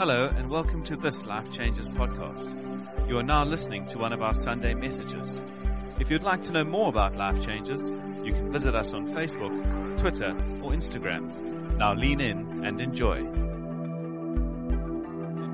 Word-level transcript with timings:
Hello, 0.00 0.32
and 0.34 0.48
welcome 0.48 0.82
to 0.84 0.96
this 0.96 1.26
Life 1.26 1.52
Changes 1.52 1.90
podcast. 1.90 2.48
You 3.06 3.18
are 3.18 3.22
now 3.22 3.44
listening 3.44 3.84
to 3.88 3.98
one 3.98 4.14
of 4.14 4.22
our 4.22 4.32
Sunday 4.32 4.72
messages. 4.72 5.42
If 5.98 6.08
you'd 6.08 6.22
like 6.22 6.42
to 6.44 6.52
know 6.52 6.64
more 6.64 6.88
about 6.88 7.16
Life 7.16 7.44
Changes, 7.44 7.90
you 8.24 8.32
can 8.32 8.50
visit 8.50 8.74
us 8.74 8.94
on 8.94 9.08
Facebook, 9.08 9.98
Twitter, 9.98 10.30
or 10.62 10.70
Instagram. 10.70 11.76
Now 11.76 11.92
lean 11.92 12.22
in 12.22 12.64
and 12.64 12.80
enjoy. 12.80 13.18
Can 13.18 13.66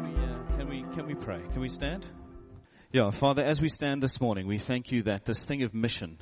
we, 0.05 0.15
uh, 0.15 0.57
can 0.57 0.69
we, 0.69 0.85
can 0.95 1.09
we 1.09 1.17
pray? 1.17 1.43
Can 1.51 1.61
we 1.61 1.69
stand? 1.69 2.09
Yeah, 2.93 3.11
Father, 3.11 3.43
as 3.43 3.61
we 3.61 3.69
stand 3.69 4.01
this 4.01 4.21
morning, 4.21 4.47
we 4.47 4.59
thank 4.59 4.93
you 4.93 5.03
that 5.03 5.25
this 5.25 5.43
thing 5.43 5.65
of 5.65 5.75
mission 5.75 6.19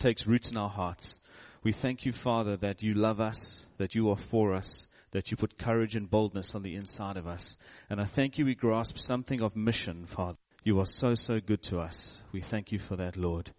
takes 0.00 0.26
roots 0.26 0.50
in 0.50 0.56
our 0.56 0.68
hearts. 0.68 1.20
We 1.62 1.70
thank 1.70 2.04
you, 2.04 2.10
Father, 2.10 2.56
that 2.56 2.82
you 2.82 2.94
love 2.94 3.20
us, 3.20 3.68
that 3.76 3.94
you 3.94 4.10
are 4.10 4.16
for 4.16 4.56
us, 4.56 4.88
that 5.12 5.30
you 5.30 5.36
put 5.36 5.58
courage 5.58 5.94
and 5.94 6.10
boldness 6.10 6.54
on 6.54 6.62
the 6.62 6.74
inside 6.74 7.16
of 7.16 7.26
us. 7.26 7.56
And 7.88 8.00
I 8.00 8.04
thank 8.04 8.38
you 8.38 8.44
we 8.44 8.54
grasp 8.54 8.98
something 8.98 9.40
of 9.40 9.56
mission, 9.56 10.06
Father. 10.06 10.38
You 10.64 10.80
are 10.80 10.86
so, 10.86 11.14
so 11.14 11.40
good 11.40 11.62
to 11.64 11.78
us. 11.78 12.16
We 12.32 12.42
thank 12.42 12.72
you 12.72 12.78
for 12.78 12.96
that, 12.96 13.16
Lord. 13.16 13.50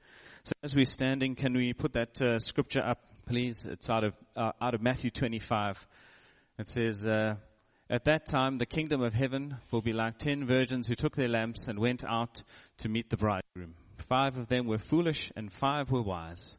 So 0.43 0.53
as 0.63 0.75
we're 0.75 0.85
standing, 0.85 1.35
can 1.35 1.53
we 1.53 1.73
put 1.73 1.93
that 1.93 2.21
uh, 2.21 2.39
scripture 2.39 2.81
up, 2.85 2.99
please? 3.25 3.65
It's 3.65 3.89
out 3.89 4.03
of, 4.03 4.13
uh, 4.35 4.51
out 4.61 4.73
of 4.73 4.81
Matthew 4.81 5.09
25. 5.09 5.87
It 6.59 6.67
says, 6.67 7.07
uh, 7.07 7.35
at 7.89 8.05
that 8.05 8.27
time, 8.27 8.59
the 8.59 8.67
kingdom 8.67 9.01
of 9.01 9.15
heaven 9.15 9.57
will 9.71 9.81
be 9.81 9.93
like 9.93 10.19
ten 10.19 10.45
virgins 10.45 10.87
who 10.87 10.93
took 10.93 11.15
their 11.15 11.27
lamps 11.27 11.67
and 11.67 11.79
went 11.79 12.03
out 12.05 12.43
to 12.77 12.89
meet 12.89 13.09
the 13.09 13.17
bridegroom. 13.17 13.73
Five 13.97 14.37
of 14.37 14.47
them 14.47 14.67
were 14.67 14.77
foolish 14.77 15.31
and 15.35 15.51
five 15.51 15.89
were 15.89 16.03
wise. 16.03 16.55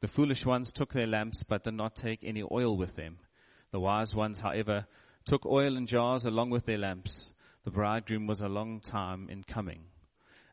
The 0.00 0.08
foolish 0.08 0.44
ones 0.44 0.72
took 0.72 0.92
their 0.92 1.06
lamps 1.06 1.42
but 1.42 1.64
did 1.64 1.72
not 1.72 1.96
take 1.96 2.20
any 2.22 2.42
oil 2.42 2.76
with 2.76 2.96
them. 2.96 3.16
The 3.74 3.80
wise 3.80 4.14
ones, 4.14 4.38
however, 4.38 4.86
took 5.24 5.44
oil 5.44 5.76
in 5.76 5.88
jars 5.88 6.24
along 6.24 6.50
with 6.50 6.64
their 6.64 6.78
lamps. 6.78 7.32
The 7.64 7.72
bridegroom 7.72 8.28
was 8.28 8.40
a 8.40 8.48
long 8.48 8.78
time 8.78 9.28
in 9.28 9.42
coming. 9.42 9.86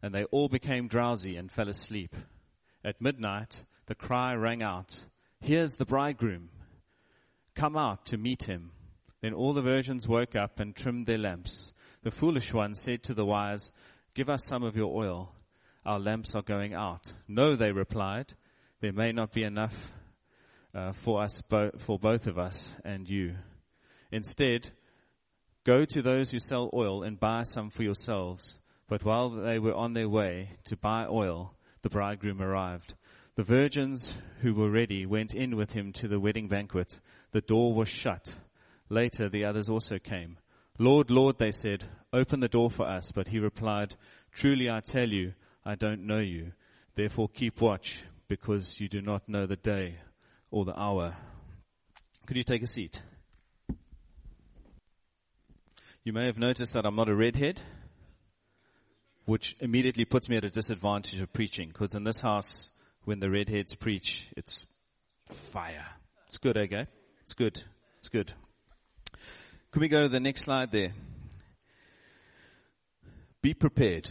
And 0.01 0.11
they 0.11 0.23
all 0.23 0.49
became 0.49 0.87
drowsy 0.87 1.35
and 1.35 1.51
fell 1.51 1.69
asleep. 1.69 2.15
At 2.83 2.99
midnight, 2.99 3.63
the 3.85 3.93
cry 3.93 4.33
rang 4.33 4.63
out, 4.63 5.01
Here's 5.39 5.75
the 5.75 5.85
bridegroom. 5.85 6.49
Come 7.53 7.77
out 7.77 8.07
to 8.07 8.17
meet 8.17 8.41
him. 8.49 8.71
Then 9.21 9.35
all 9.35 9.53
the 9.53 9.61
virgins 9.61 10.07
woke 10.07 10.35
up 10.35 10.59
and 10.59 10.75
trimmed 10.75 11.05
their 11.05 11.19
lamps. 11.19 11.75
The 12.01 12.09
foolish 12.09 12.51
one 12.55 12.73
said 12.73 13.03
to 13.03 13.13
the 13.13 13.23
wise, 13.23 13.71
Give 14.15 14.31
us 14.31 14.45
some 14.45 14.63
of 14.63 14.75
your 14.75 14.97
oil. 14.97 15.31
Our 15.85 15.99
lamps 15.99 16.33
are 16.33 16.41
going 16.41 16.73
out. 16.73 17.13
No, 17.27 17.55
they 17.55 17.71
replied. 17.71 18.33
There 18.79 18.93
may 18.93 19.11
not 19.11 19.31
be 19.31 19.43
enough 19.43 19.91
uh, 20.73 20.93
for 20.93 21.21
us, 21.21 21.41
bo- 21.41 21.71
for 21.77 21.99
both 21.99 22.27
of 22.27 22.37
us 22.37 22.73
and 22.83 23.09
you. 23.09 23.35
Instead, 24.11 24.69
go 25.65 25.85
to 25.85 26.01
those 26.01 26.31
who 26.31 26.39
sell 26.39 26.69
oil 26.73 27.03
and 27.03 27.19
buy 27.19 27.43
some 27.43 27.69
for 27.69 27.83
yourselves. 27.83 28.59
But 28.87 29.03
while 29.05 29.29
they 29.29 29.59
were 29.59 29.73
on 29.73 29.93
their 29.93 30.09
way 30.09 30.49
to 30.65 30.75
buy 30.75 31.05
oil, 31.09 31.53
the 31.81 31.89
bridegroom 31.89 32.41
arrived. 32.41 32.93
The 33.35 33.43
virgins 33.43 34.13
who 34.41 34.53
were 34.53 34.69
ready 34.69 35.05
went 35.05 35.33
in 35.33 35.55
with 35.55 35.71
him 35.71 35.93
to 35.93 36.07
the 36.07 36.19
wedding 36.19 36.47
banquet. 36.47 36.99
The 37.31 37.41
door 37.41 37.73
was 37.73 37.87
shut. 37.87 38.35
Later, 38.89 39.29
the 39.29 39.45
others 39.45 39.69
also 39.69 39.97
came. 39.97 40.37
Lord, 40.77 41.09
Lord, 41.09 41.37
they 41.37 41.51
said, 41.51 41.85
open 42.11 42.41
the 42.41 42.49
door 42.49 42.69
for 42.69 42.85
us. 42.85 43.11
But 43.13 43.29
he 43.29 43.39
replied, 43.39 43.95
Truly 44.33 44.69
I 44.69 44.81
tell 44.81 45.07
you, 45.07 45.33
I 45.65 45.75
don't 45.75 46.05
know 46.05 46.19
you. 46.19 46.51
Therefore 46.95 47.29
keep 47.29 47.61
watch, 47.61 48.03
because 48.27 48.79
you 48.79 48.89
do 48.89 49.01
not 49.01 49.29
know 49.29 49.45
the 49.45 49.55
day 49.55 49.95
or 50.51 50.65
the 50.65 50.79
hour. 50.79 51.15
Could 52.27 52.37
you 52.37 52.43
take 52.43 52.61
a 52.61 52.67
seat? 52.67 53.01
You 56.03 56.13
may 56.13 56.25
have 56.25 56.37
noticed 56.37 56.73
that 56.73 56.85
I'm 56.85 56.95
not 56.95 57.09
a 57.09 57.15
redhead, 57.15 57.61
which 59.25 59.55
immediately 59.59 60.05
puts 60.05 60.29
me 60.29 60.37
at 60.37 60.43
a 60.43 60.49
disadvantage 60.49 61.19
of 61.19 61.31
preaching, 61.31 61.69
because 61.69 61.95
in 61.95 62.03
this 62.03 62.21
house, 62.21 62.69
when 63.05 63.19
the 63.19 63.29
redheads 63.29 63.75
preach, 63.75 64.27
it's 64.35 64.65
fire. 65.51 65.85
It's 66.27 66.37
good, 66.37 66.57
eh, 66.57 66.61
okay? 66.61 66.87
It's 67.23 67.33
good. 67.33 67.63
It's 67.99 68.09
good. 68.09 68.33
Could 69.71 69.81
we 69.81 69.87
go 69.87 70.01
to 70.01 70.09
the 70.09 70.19
next 70.19 70.41
slide 70.41 70.71
there? 70.71 70.93
Be 73.41 73.53
prepared 73.53 74.09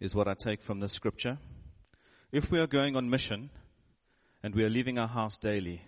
is 0.00 0.14
what 0.14 0.28
I 0.28 0.34
take 0.34 0.62
from 0.62 0.80
this 0.80 0.92
scripture. 0.92 1.38
If 2.32 2.50
we 2.50 2.58
are 2.58 2.66
going 2.66 2.96
on 2.96 3.10
mission 3.10 3.50
and 4.46 4.54
we 4.54 4.62
are 4.62 4.70
leaving 4.70 4.96
our 4.96 5.08
house 5.08 5.36
daily, 5.36 5.82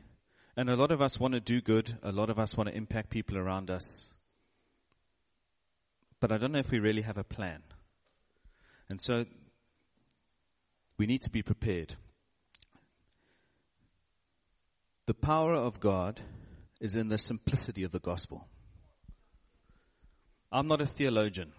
and 0.57 0.69
a 0.69 0.75
lot 0.75 0.91
of 0.91 1.01
us 1.01 1.21
want 1.21 1.33
to 1.33 1.39
do 1.39 1.61
good, 1.61 1.97
a 2.03 2.11
lot 2.11 2.29
of 2.29 2.41
us 2.41 2.57
want 2.57 2.69
to 2.69 2.75
impact 2.75 3.09
people 3.09 3.39
around 3.39 3.71
us, 3.71 4.11
but 6.19 6.33
I 6.33 6.39
don't 6.39 6.51
know 6.51 6.59
if 6.59 6.73
we 6.73 6.81
really 6.81 7.03
have 7.03 7.19
a 7.19 7.23
plan. 7.23 7.63
And 8.91 9.01
so 9.01 9.27
we 10.99 11.07
need 11.07 11.23
to 11.23 11.31
be 11.31 11.41
prepared. 11.41 11.95
The 15.07 15.15
power 15.15 15.55
of 15.55 15.79
God 15.79 16.21
is 16.81 16.97
in 16.97 17.11
the 17.11 17.19
simplicity 17.19 17.85
of 17.85 17.93
the 17.93 18.01
gospel. 18.01 18.49
I'm 20.51 20.67
not 20.67 20.81
a 20.81 20.87
theologian, 20.87 21.53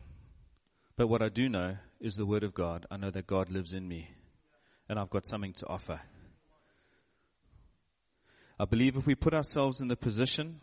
but 0.98 1.08
what 1.08 1.22
I 1.22 1.30
do 1.30 1.48
know 1.48 1.78
is 2.02 2.16
the 2.16 2.26
Word 2.26 2.44
of 2.44 2.54
God. 2.54 2.88
I 2.92 2.98
know 2.98 3.10
that 3.10 3.26
God 3.26 3.50
lives 3.50 3.72
in 3.72 3.88
me, 3.88 4.10
and 4.90 5.00
I've 5.00 5.10
got 5.10 5.26
something 5.26 5.54
to 5.54 5.68
offer. 5.68 6.02
I 8.60 8.66
believe 8.66 8.98
if 8.98 9.08
we 9.08 9.16
put 9.16 9.34
ourselves 9.34 9.80
in 9.80 9.88
the 9.88 9.96
position 9.96 10.60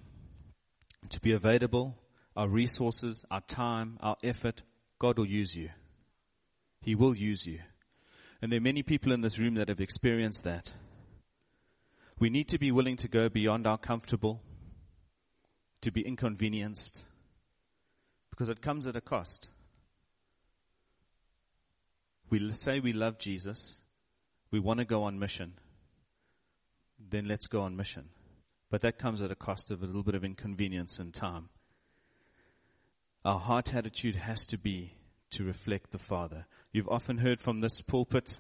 to 1.09 1.19
be 1.21 1.33
available, 1.33 1.97
our 2.37 2.47
resources, 2.47 3.25
our 3.31 3.41
time, 3.41 3.97
our 4.01 4.17
effort, 4.23 4.63
God 4.99 5.17
will 5.19 5.27
use 5.27 5.55
you. 5.55 5.71
He 6.83 6.95
will 6.95 7.15
use 7.15 7.47
you. 7.47 7.61
And 8.43 8.53
there 8.53 8.59
are 8.59 8.63
many 8.63 8.83
people 8.83 9.13
in 9.13 9.23
this 9.23 9.39
room 9.39 9.55
that 9.55 9.71
have 9.71 9.81
experienced 9.81 10.45
that. 10.45 10.75
We 12.19 12.29
need 12.29 12.49
to 12.49 12.59
be 12.59 12.71
willing 12.71 12.99
to 12.99 13.09
go 13.09 13.31
beyond 13.31 13.67
our 13.67 13.79
comfortable, 13.79 14.43
to 15.81 15.91
be 15.91 16.03
inconvenienced, 16.03 17.03
because 18.31 18.51
it 18.51 18.61
comes 18.61 18.87
at 18.87 18.97
a 18.97 19.01
cost. 19.01 19.49
We 22.29 22.51
say 22.53 22.81
we 22.81 22.93
love 22.93 23.19
Jesus, 23.19 23.81
we 24.51 24.61
want 24.61 24.81
to 24.81 24.85
go 24.85 25.05
on 25.05 25.19
mission, 25.19 25.55
then 26.99 27.27
let's 27.27 27.47
go 27.47 27.63
on 27.63 27.77
mission. 27.77 28.09
But 28.71 28.81
that 28.81 28.99
comes 28.99 29.23
at 29.23 29.31
a 29.31 29.37
cost 29.37 29.71
of 29.71 29.83
a 29.83 29.87
little 29.87 30.03
bit 30.03 30.15
of 30.15 30.25
inconvenience 30.25 30.99
and 30.99 31.15
time. 31.15 31.49
Our 33.25 33.39
heart 33.39 33.75
attitude 33.75 34.17
has 34.17 34.47
to 34.47 34.59
be 34.59 34.95
to 35.31 35.45
reflect 35.45 35.91
the 35.91 35.99
Father. 35.99 36.47
You've 36.73 36.89
often 36.89 37.19
heard 37.19 37.41
from 37.41 37.61
this 37.61 37.81
pulpit 37.81 38.39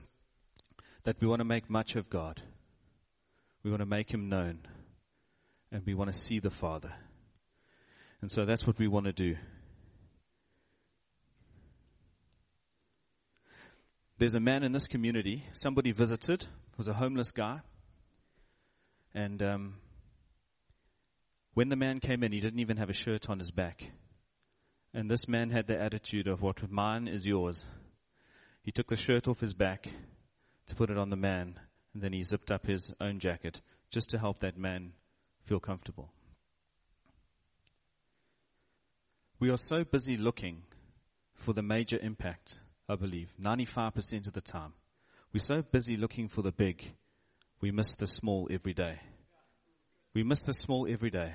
that 1.05 1.21
we 1.21 1.27
want 1.27 1.41
to 1.41 1.45
make 1.45 1.71
much 1.71 1.97
of 1.97 2.11
God. 2.11 2.43
We 3.62 3.71
want 3.71 3.81
to 3.81 3.87
make 3.87 4.12
Him 4.12 4.28
known. 4.28 4.61
And 5.72 5.83
we 5.84 5.95
want 5.95 6.12
to 6.12 6.19
see 6.19 6.39
the 6.39 6.50
Father. 6.50 6.93
And 8.21 8.31
so 8.31 8.45
that's 8.45 8.66
what 8.66 8.78
we 8.78 8.89
want 8.89 9.06
to 9.06 9.12
do. 9.12 9.37
There's 14.19 14.34
a 14.34 14.41
man 14.41 14.62
in 14.62 14.72
this 14.72 14.87
community, 14.87 15.45
somebody 15.53 15.93
visited, 15.93 16.47
was 16.78 16.89
a 16.89 16.95
homeless 16.95 17.31
guy. 17.31 17.61
And 19.16 19.43
um, 19.43 19.77
when 21.54 21.71
the 21.71 21.75
man 21.75 22.00
came 22.00 22.22
in, 22.22 22.32
he 22.32 22.41
didn't 22.41 22.60
even 22.60 22.77
have 22.77 22.91
a 22.91 22.93
shirt 22.93 23.31
on 23.31 23.38
his 23.38 23.50
back. 23.50 23.93
And 24.93 25.10
this 25.10 25.27
man 25.27 25.49
had 25.49 25.66
the 25.66 25.81
attitude 25.81 26.28
of 26.28 26.43
what 26.43 26.71
mine 26.71 27.09
is 27.09 27.25
yours. 27.25 27.65
He 28.62 28.72
took 28.72 28.88
the 28.88 28.97
shirt 28.97 29.27
off 29.27 29.41
his 29.41 29.54
back 29.54 29.88
to 30.66 30.75
put 30.75 30.91
it 30.91 30.99
on 30.99 31.09
the 31.09 31.16
man, 31.16 31.59
and 31.94 32.03
then 32.03 32.12
he 32.12 32.22
zipped 32.25 32.50
up 32.50 32.66
his 32.66 32.93
own 33.00 33.19
jacket 33.19 33.62
just 33.91 34.10
to 34.10 34.19
help 34.19 34.41
that 34.41 34.59
man 34.59 34.93
feel 35.47 35.60
comfortable. 35.60 36.12
We 39.41 39.48
are 39.48 39.57
so 39.57 39.83
busy 39.83 40.18
looking 40.18 40.65
for 41.33 41.54
the 41.54 41.63
major 41.63 41.98
impact, 42.03 42.60
I 42.86 42.97
believe, 42.97 43.33
95% 43.42 44.27
of 44.27 44.34
the 44.34 44.42
time. 44.42 44.74
We're 45.33 45.41
so 45.41 45.63
busy 45.63 45.97
looking 45.97 46.28
for 46.28 46.42
the 46.42 46.53
big, 46.53 46.92
we 47.60 47.70
miss 47.70 47.94
the 47.94 48.06
small 48.06 48.48
every 48.50 48.74
day. 48.74 49.00
We 50.14 50.22
miss 50.22 50.42
the 50.42 50.54
small 50.54 50.86
every 50.88 51.10
day. 51.10 51.34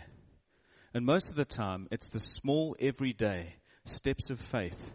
And 0.94 1.06
most 1.06 1.30
of 1.30 1.36
the 1.36 1.46
time, 1.46 1.88
it's 1.92 2.10
the 2.10 2.20
small 2.20 2.76
everyday 2.80 3.56
steps 3.86 4.30
of 4.30 4.40
faith, 4.40 4.92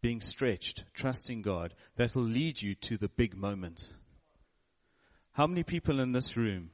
being 0.00 0.20
stretched, 0.20 0.84
trusting 0.94 1.42
God, 1.42 1.74
that 1.96 2.14
will 2.14 2.22
lead 2.22 2.62
you 2.62 2.74
to 2.76 2.96
the 2.96 3.08
big 3.08 3.36
moment. 3.36 3.88
How 5.32 5.46
many 5.46 5.62
people 5.62 6.00
in 6.00 6.12
this 6.12 6.36
room 6.36 6.70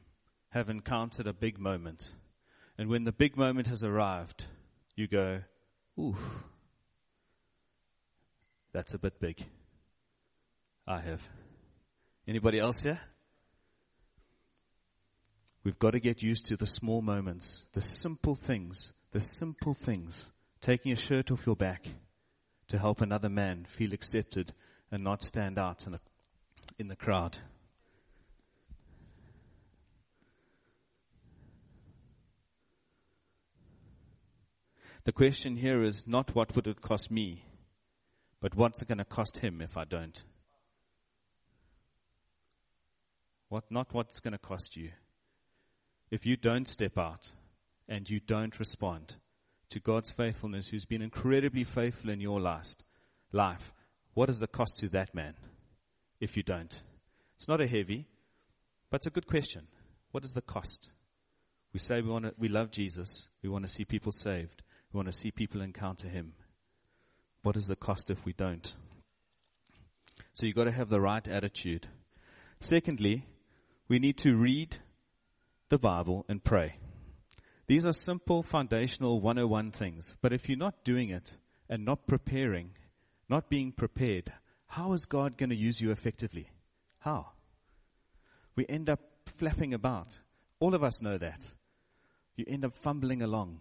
have 0.50 0.70
encountered 0.70 1.26
a 1.26 1.32
big 1.32 1.58
moment? 1.58 2.14
And 2.78 2.88
when 2.88 3.04
the 3.04 3.12
big 3.12 3.36
moment 3.36 3.68
has 3.68 3.82
arrived, 3.84 4.46
you 4.96 5.06
go, 5.06 5.42
ooh, 5.98 6.16
that's 8.72 8.94
a 8.94 8.98
bit 8.98 9.20
big. 9.20 9.44
I 10.86 11.00
have. 11.00 11.28
Anybody 12.26 12.58
else 12.58 12.82
here? 12.82 13.00
We've 15.62 15.78
got 15.78 15.92
to 15.92 16.00
get 16.00 16.22
used 16.22 16.46
to 16.46 16.56
the 16.56 16.66
small 16.66 17.02
moments, 17.02 17.62
the 17.72 17.80
simple 17.80 18.34
things 18.34 18.92
The 19.14 19.20
simple 19.20 19.74
things. 19.74 20.28
Taking 20.60 20.90
a 20.90 20.96
shirt 20.96 21.30
off 21.30 21.46
your 21.46 21.54
back 21.54 21.86
to 22.66 22.78
help 22.78 23.00
another 23.00 23.28
man 23.28 23.64
feel 23.64 23.94
accepted 23.94 24.52
and 24.90 25.04
not 25.04 25.22
stand 25.22 25.56
out 25.56 25.86
in, 25.86 25.94
a, 25.94 26.00
in 26.80 26.88
the 26.88 26.96
crowd. 26.96 27.38
The 35.04 35.12
question 35.12 35.54
here 35.54 35.84
is 35.84 36.08
not 36.08 36.34
what 36.34 36.56
would 36.56 36.66
it 36.66 36.80
cost 36.80 37.08
me, 37.08 37.44
but 38.40 38.56
what's 38.56 38.82
it 38.82 38.88
going 38.88 38.98
to 38.98 39.04
cost 39.04 39.38
him 39.38 39.60
if 39.60 39.76
I 39.76 39.84
don't? 39.84 40.20
What, 43.54 43.70
not 43.70 43.94
what's 43.94 44.18
going 44.18 44.32
to 44.32 44.38
cost 44.38 44.76
you. 44.76 44.90
If 46.10 46.26
you 46.26 46.36
don't 46.36 46.66
step 46.66 46.98
out 46.98 47.30
and 47.88 48.10
you 48.10 48.18
don't 48.18 48.58
respond 48.58 49.14
to 49.68 49.78
God's 49.78 50.10
faithfulness, 50.10 50.66
who's 50.66 50.86
been 50.86 51.02
incredibly 51.02 51.62
faithful 51.62 52.10
in 52.10 52.20
your 52.20 52.40
last 52.40 52.82
life, 53.30 53.72
what 54.12 54.28
is 54.28 54.40
the 54.40 54.48
cost 54.48 54.80
to 54.80 54.88
that 54.88 55.14
man 55.14 55.34
if 56.18 56.36
you 56.36 56.42
don't? 56.42 56.82
It's 57.36 57.46
not 57.46 57.60
a 57.60 57.68
heavy, 57.68 58.08
but 58.90 58.96
it's 58.96 59.06
a 59.06 59.10
good 59.10 59.28
question. 59.28 59.68
What 60.10 60.24
is 60.24 60.32
the 60.32 60.42
cost? 60.42 60.90
We 61.72 61.78
say 61.78 62.00
we 62.00 62.10
want 62.10 62.24
to, 62.24 62.34
we 62.36 62.48
love 62.48 62.72
Jesus. 62.72 63.28
We 63.40 63.50
want 63.50 63.64
to 63.64 63.72
see 63.72 63.84
people 63.84 64.10
saved. 64.10 64.64
We 64.92 64.98
want 64.98 65.06
to 65.06 65.16
see 65.16 65.30
people 65.30 65.60
encounter 65.60 66.08
Him. 66.08 66.32
What 67.44 67.54
is 67.54 67.66
the 67.66 67.76
cost 67.76 68.10
if 68.10 68.24
we 68.24 68.32
don't? 68.32 68.74
So 70.32 70.44
you've 70.44 70.56
got 70.56 70.64
to 70.64 70.72
have 70.72 70.88
the 70.88 71.00
right 71.00 71.28
attitude. 71.28 71.86
Secondly, 72.58 73.26
we 73.88 73.98
need 73.98 74.18
to 74.18 74.36
read 74.36 74.76
the 75.68 75.78
Bible 75.78 76.24
and 76.28 76.42
pray. 76.42 76.76
These 77.66 77.86
are 77.86 77.92
simple 77.92 78.42
foundational 78.42 79.20
101 79.20 79.72
things. 79.72 80.14
But 80.20 80.32
if 80.32 80.48
you're 80.48 80.58
not 80.58 80.84
doing 80.84 81.10
it 81.10 81.36
and 81.68 81.84
not 81.84 82.06
preparing, 82.06 82.70
not 83.28 83.48
being 83.48 83.72
prepared, 83.72 84.32
how 84.66 84.92
is 84.92 85.06
God 85.06 85.36
going 85.36 85.50
to 85.50 85.56
use 85.56 85.80
you 85.80 85.90
effectively? 85.90 86.50
How? 86.98 87.28
We 88.56 88.66
end 88.68 88.90
up 88.90 89.00
flapping 89.26 89.74
about. 89.74 90.18
All 90.60 90.74
of 90.74 90.84
us 90.84 91.02
know 91.02 91.18
that. 91.18 91.46
You 92.36 92.44
end 92.48 92.64
up 92.64 92.74
fumbling 92.76 93.22
along 93.22 93.60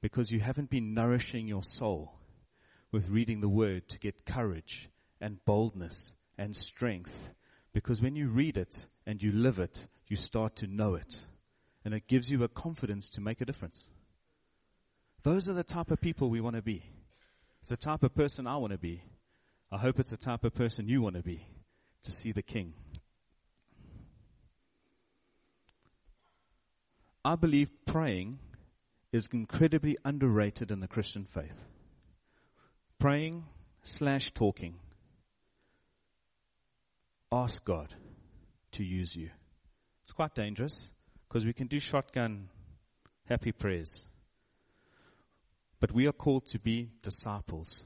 because 0.00 0.30
you 0.30 0.40
haven't 0.40 0.70
been 0.70 0.94
nourishing 0.94 1.46
your 1.46 1.62
soul 1.62 2.14
with 2.90 3.08
reading 3.08 3.40
the 3.40 3.48
word 3.48 3.88
to 3.88 3.98
get 3.98 4.24
courage 4.24 4.88
and 5.20 5.44
boldness 5.44 6.14
and 6.38 6.56
strength. 6.56 7.14
Because 7.72 8.00
when 8.00 8.16
you 8.16 8.28
read 8.28 8.56
it 8.56 8.86
and 9.10 9.20
you 9.20 9.32
live 9.32 9.58
it, 9.58 9.88
you 10.06 10.14
start 10.14 10.54
to 10.54 10.68
know 10.68 10.94
it. 10.94 11.18
And 11.84 11.92
it 11.92 12.06
gives 12.06 12.30
you 12.30 12.44
a 12.44 12.48
confidence 12.48 13.10
to 13.10 13.20
make 13.20 13.40
a 13.40 13.44
difference. 13.44 13.90
Those 15.24 15.48
are 15.48 15.52
the 15.52 15.64
type 15.64 15.90
of 15.90 16.00
people 16.00 16.30
we 16.30 16.40
want 16.40 16.54
to 16.54 16.62
be. 16.62 16.84
It's 17.60 17.70
the 17.70 17.76
type 17.76 18.04
of 18.04 18.14
person 18.14 18.46
I 18.46 18.56
want 18.58 18.70
to 18.70 18.78
be. 18.78 19.02
I 19.72 19.78
hope 19.78 19.98
it's 19.98 20.12
the 20.12 20.16
type 20.16 20.44
of 20.44 20.54
person 20.54 20.88
you 20.88 21.02
want 21.02 21.16
to 21.16 21.24
be 21.24 21.44
to 22.04 22.12
see 22.12 22.30
the 22.30 22.42
King. 22.42 22.72
I 27.24 27.34
believe 27.34 27.68
praying 27.86 28.38
is 29.10 29.28
incredibly 29.32 29.98
underrated 30.04 30.70
in 30.70 30.78
the 30.78 30.88
Christian 30.88 31.24
faith. 31.24 31.58
Praying 33.00 33.42
slash 33.82 34.30
talking. 34.30 34.76
Ask 37.32 37.64
God 37.64 37.92
to 38.72 38.84
use 38.84 39.16
you. 39.16 39.30
It's 40.02 40.12
quite 40.12 40.34
dangerous 40.34 40.90
because 41.28 41.44
we 41.44 41.52
can 41.52 41.66
do 41.66 41.78
shotgun 41.78 42.48
happy 43.28 43.52
prayers. 43.52 44.04
But 45.78 45.92
we 45.92 46.06
are 46.06 46.12
called 46.12 46.46
to 46.46 46.58
be 46.58 46.90
disciples. 47.02 47.84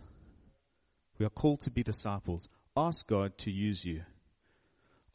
We 1.18 1.26
are 1.26 1.30
called 1.30 1.60
to 1.60 1.70
be 1.70 1.82
disciples. 1.82 2.48
Ask 2.76 3.06
God 3.06 3.38
to 3.38 3.50
use 3.50 3.84
you. 3.84 4.02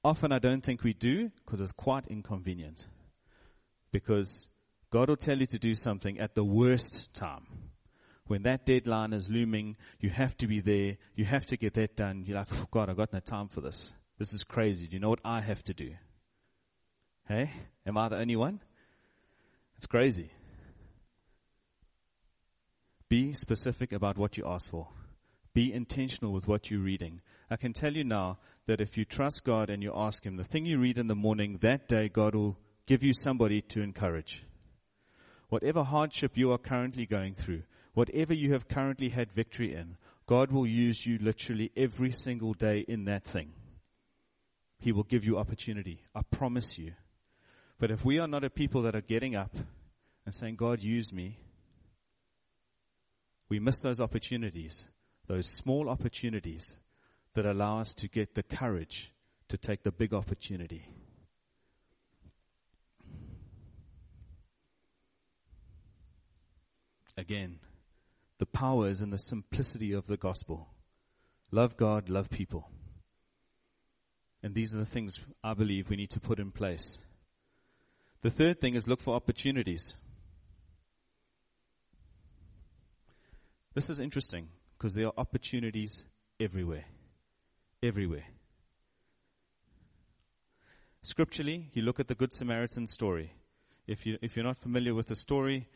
Often 0.03 0.31
I 0.31 0.39
don't 0.39 0.63
think 0.63 0.83
we 0.83 0.93
do 0.93 1.29
because 1.45 1.59
it's 1.59 1.73
quite 1.73 2.07
inconvenient. 2.07 2.87
Because 3.91 4.47
God 4.91 5.09
will 5.09 5.17
tell 5.17 5.37
you 5.37 5.47
to 5.47 5.59
do 5.59 5.75
something 5.75 6.19
at 6.19 6.35
the 6.35 6.43
worst 6.43 7.13
time. 7.13 7.45
When 8.27 8.43
that 8.43 8.65
deadline 8.65 9.11
is 9.11 9.29
looming, 9.29 9.75
you 9.99 10.11
have 10.11 10.37
to 10.37 10.47
be 10.47 10.61
there. 10.61 10.97
You 11.15 11.25
have 11.25 11.47
to 11.47 11.57
get 11.57 11.73
that 11.73 11.97
done. 11.97 12.23
You're 12.25 12.37
like, 12.37 12.47
oh 12.53 12.67
God, 12.71 12.89
I've 12.89 12.97
got 12.97 13.11
no 13.11 13.19
time 13.19 13.47
for 13.49 13.61
this. 13.61 13.91
This 14.19 14.33
is 14.33 14.43
crazy. 14.43 14.85
Do 14.85 14.97
you 14.97 14.99
know 14.99 15.09
what 15.09 15.21
I 15.23 15.39
have 15.39 15.63
to 15.63 15.73
do? 15.73 15.93
Hey, 17.25 17.51
am 17.85 17.97
I 17.97 18.09
the 18.09 18.17
only 18.17 18.35
one? 18.35 18.59
It's 19.77 19.87
crazy. 19.87 20.31
Be 23.07 23.31
specific 23.31 23.93
about 23.93 24.17
what 24.17 24.37
you 24.37 24.43
ask 24.45 24.69
for. 24.69 24.89
Be 25.53 25.71
intentional 25.71 26.33
with 26.33 26.49
what 26.49 26.69
you're 26.69 26.81
reading. 26.81 27.21
I 27.49 27.55
can 27.55 27.71
tell 27.71 27.93
you 27.93 28.03
now 28.03 28.39
that 28.67 28.81
if 28.81 28.97
you 28.97 29.05
trust 29.05 29.45
God 29.45 29.69
and 29.69 29.81
you 29.81 29.93
ask 29.95 30.25
Him, 30.25 30.35
the 30.35 30.43
thing 30.43 30.65
you 30.65 30.79
read 30.79 30.97
in 30.97 31.07
the 31.07 31.15
morning, 31.15 31.57
that 31.61 31.87
day 31.87 32.09
God 32.09 32.35
will 32.35 32.57
give 32.87 33.03
you 33.03 33.13
somebody 33.13 33.61
to 33.61 33.81
encourage. 33.81 34.43
Whatever 35.47 35.83
hardship 35.83 36.37
you 36.37 36.51
are 36.51 36.57
currently 36.57 37.05
going 37.05 37.35
through, 37.35 37.63
whatever 37.93 38.33
you 38.33 38.51
have 38.51 38.67
currently 38.67 39.09
had 39.09 39.31
victory 39.31 39.73
in, 39.73 39.95
God 40.27 40.51
will 40.51 40.67
use 40.67 41.05
you 41.05 41.17
literally 41.19 41.71
every 41.77 42.11
single 42.11 42.53
day 42.53 42.83
in 42.87 43.05
that 43.05 43.23
thing. 43.23 43.53
He 44.79 44.91
will 44.91 45.03
give 45.03 45.25
you 45.25 45.37
opportunity. 45.37 46.05
I 46.15 46.21
promise 46.21 46.77
you. 46.77 46.93
But 47.79 47.91
if 47.91 48.03
we 48.03 48.19
are 48.19 48.27
not 48.27 48.43
a 48.43 48.49
people 48.49 48.81
that 48.83 48.95
are 48.95 49.01
getting 49.01 49.35
up 49.35 49.55
and 50.25 50.33
saying, 50.33 50.55
God, 50.55 50.81
use 50.81 51.11
me, 51.13 51.39
we 53.49 53.59
miss 53.59 53.79
those 53.79 53.99
opportunities, 53.99 54.85
those 55.27 55.47
small 55.47 55.89
opportunities 55.89 56.75
that 57.33 57.45
allow 57.45 57.79
us 57.79 57.93
to 57.95 58.07
get 58.07 58.35
the 58.35 58.43
courage 58.43 59.11
to 59.49 59.57
take 59.57 59.83
the 59.83 59.91
big 59.91 60.13
opportunity. 60.13 60.87
Again, 67.17 67.59
the 68.37 68.45
power 68.45 68.87
is 68.87 69.01
in 69.01 69.09
the 69.09 69.17
simplicity 69.17 69.91
of 69.91 70.07
the 70.07 70.15
gospel. 70.15 70.69
Love 71.51 71.75
God, 71.75 72.07
love 72.07 72.29
people. 72.29 72.69
And 74.41 74.53
these 74.53 74.73
are 74.73 74.77
the 74.77 74.85
things 74.85 75.19
I 75.43 75.53
believe 75.53 75.89
we 75.89 75.97
need 75.97 76.11
to 76.11 76.19
put 76.19 76.39
in 76.39 76.51
place. 76.51 76.97
The 78.21 78.29
third 78.29 78.59
thing 78.59 78.75
is 78.75 78.87
look 78.87 79.01
for 79.01 79.15
opportunities. 79.15 79.95
This 83.73 83.89
is 83.89 83.99
interesting 83.99 84.49
because 84.77 84.93
there 84.93 85.07
are 85.07 85.13
opportunities 85.17 86.05
everywhere. 86.39 86.85
Everywhere. 87.83 88.25
Scripturally, 91.01 91.69
you 91.73 91.81
look 91.81 91.99
at 91.99 92.07
the 92.07 92.15
Good 92.15 92.33
Samaritan 92.33 92.87
story. 92.87 93.33
If, 93.87 94.05
you, 94.05 94.17
if 94.21 94.35
you're 94.35 94.45
not 94.45 94.57
familiar 94.57 94.93
with 94.93 95.07
the 95.07 95.15
story, 95.15 95.67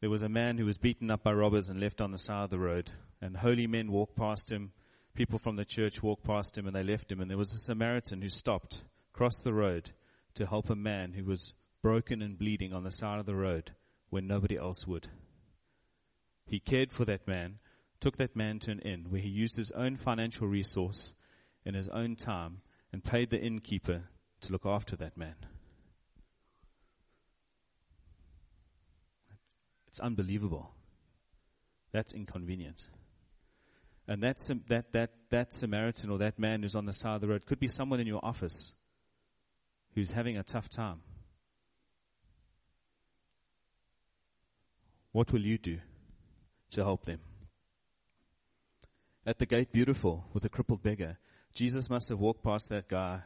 there 0.00 0.10
was 0.10 0.22
a 0.22 0.28
man 0.28 0.58
who 0.58 0.66
was 0.66 0.76
beaten 0.76 1.10
up 1.10 1.22
by 1.22 1.32
robbers 1.32 1.68
and 1.68 1.80
left 1.80 2.00
on 2.00 2.10
the 2.10 2.18
side 2.18 2.44
of 2.44 2.50
the 2.50 2.58
road. 2.58 2.90
And 3.20 3.36
holy 3.36 3.66
men 3.66 3.92
walked 3.92 4.16
past 4.16 4.50
him. 4.50 4.72
People 5.16 5.38
from 5.38 5.56
the 5.56 5.64
church 5.64 6.02
walked 6.02 6.24
past 6.24 6.58
him 6.58 6.66
and 6.66 6.76
they 6.76 6.82
left 6.82 7.10
him. 7.10 7.20
And 7.20 7.30
there 7.30 7.38
was 7.38 7.54
a 7.54 7.58
Samaritan 7.58 8.20
who 8.20 8.28
stopped, 8.28 8.84
crossed 9.14 9.44
the 9.44 9.54
road 9.54 9.92
to 10.34 10.46
help 10.46 10.68
a 10.68 10.76
man 10.76 11.14
who 11.14 11.24
was 11.24 11.54
broken 11.82 12.20
and 12.20 12.38
bleeding 12.38 12.74
on 12.74 12.84
the 12.84 12.90
side 12.90 13.18
of 13.18 13.24
the 13.24 13.34
road 13.34 13.72
when 14.10 14.26
nobody 14.26 14.58
else 14.58 14.86
would. 14.86 15.08
He 16.44 16.60
cared 16.60 16.92
for 16.92 17.06
that 17.06 17.26
man, 17.26 17.58
took 17.98 18.18
that 18.18 18.36
man 18.36 18.58
to 18.60 18.70
an 18.70 18.80
inn 18.80 19.06
where 19.08 19.22
he 19.22 19.28
used 19.28 19.56
his 19.56 19.72
own 19.72 19.96
financial 19.96 20.46
resource 20.46 21.14
in 21.64 21.74
his 21.74 21.88
own 21.88 22.14
time 22.14 22.60
and 22.92 23.02
paid 23.02 23.30
the 23.30 23.40
innkeeper 23.40 24.02
to 24.42 24.52
look 24.52 24.66
after 24.66 24.96
that 24.96 25.16
man. 25.16 25.34
It's 29.88 29.98
unbelievable. 29.98 30.74
That's 31.90 32.12
inconvenient. 32.12 32.86
And 34.08 34.22
that, 34.22 34.38
that, 34.68 34.92
that, 34.92 35.10
that 35.30 35.54
Samaritan 35.54 36.10
or 36.10 36.18
that 36.18 36.38
man 36.38 36.62
who's 36.62 36.76
on 36.76 36.86
the 36.86 36.92
side 36.92 37.16
of 37.16 37.20
the 37.20 37.28
road 37.28 37.46
could 37.46 37.58
be 37.58 37.68
someone 37.68 38.00
in 38.00 38.06
your 38.06 38.24
office 38.24 38.72
who's 39.94 40.12
having 40.12 40.36
a 40.36 40.42
tough 40.42 40.68
time. 40.68 41.00
What 45.12 45.32
will 45.32 45.40
you 45.40 45.58
do 45.58 45.78
to 46.70 46.84
help 46.84 47.06
them? 47.06 47.20
At 49.26 49.38
the 49.38 49.46
gate, 49.46 49.72
beautiful, 49.72 50.26
with 50.32 50.44
a 50.44 50.48
crippled 50.48 50.82
beggar, 50.82 51.18
Jesus 51.52 51.90
must 51.90 52.10
have 52.10 52.20
walked 52.20 52.44
past 52.44 52.68
that 52.68 52.86
guy 52.86 53.22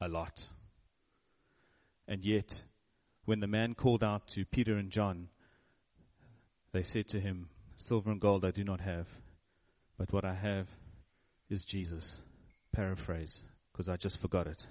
a 0.00 0.08
lot. 0.08 0.48
And 2.08 2.24
yet, 2.24 2.62
when 3.26 3.40
the 3.40 3.46
man 3.46 3.74
called 3.74 4.02
out 4.02 4.28
to 4.28 4.46
Peter 4.46 4.76
and 4.76 4.90
John, 4.90 5.28
they 6.72 6.84
said 6.84 7.08
to 7.08 7.20
him, 7.20 7.48
Silver 7.76 8.12
and 8.12 8.20
gold 8.20 8.44
I 8.44 8.50
do 8.50 8.64
not 8.64 8.80
have, 8.80 9.08
but 10.00 10.14
what 10.14 10.24
I 10.24 10.32
have 10.32 10.66
is 11.50 11.62
Jesus. 11.62 12.22
Paraphrase, 12.72 13.42
because 13.70 13.86
I 13.86 13.98
just 13.98 14.18
forgot 14.18 14.46
it. 14.46 14.66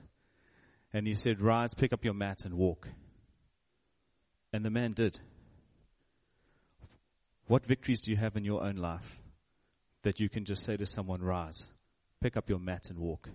And 0.92 1.06
he 1.06 1.14
said, 1.14 1.40
Rise, 1.40 1.76
pick 1.76 1.94
up 1.94 2.04
your 2.04 2.16
mat 2.16 2.46
and 2.46 2.56
walk. 2.56 2.88
And 4.52 4.66
the 4.66 4.72
man 4.72 4.94
did. 4.94 5.20
What 7.46 7.64
victories 7.64 8.00
do 8.00 8.10
you 8.10 8.18
have 8.18 8.38
in 8.38 8.44
your 8.44 8.64
own 8.64 8.78
life 8.78 9.20
that 10.02 10.20
you 10.20 10.30
can 10.30 10.46
just 10.46 10.64
say 10.64 10.78
to 10.78 10.88
someone, 10.88 11.22
rise, 11.22 11.68
pick 12.22 12.36
up 12.36 12.50
your 12.50 12.58
mat 12.58 12.90
and 12.90 12.98
walk? 12.98 13.30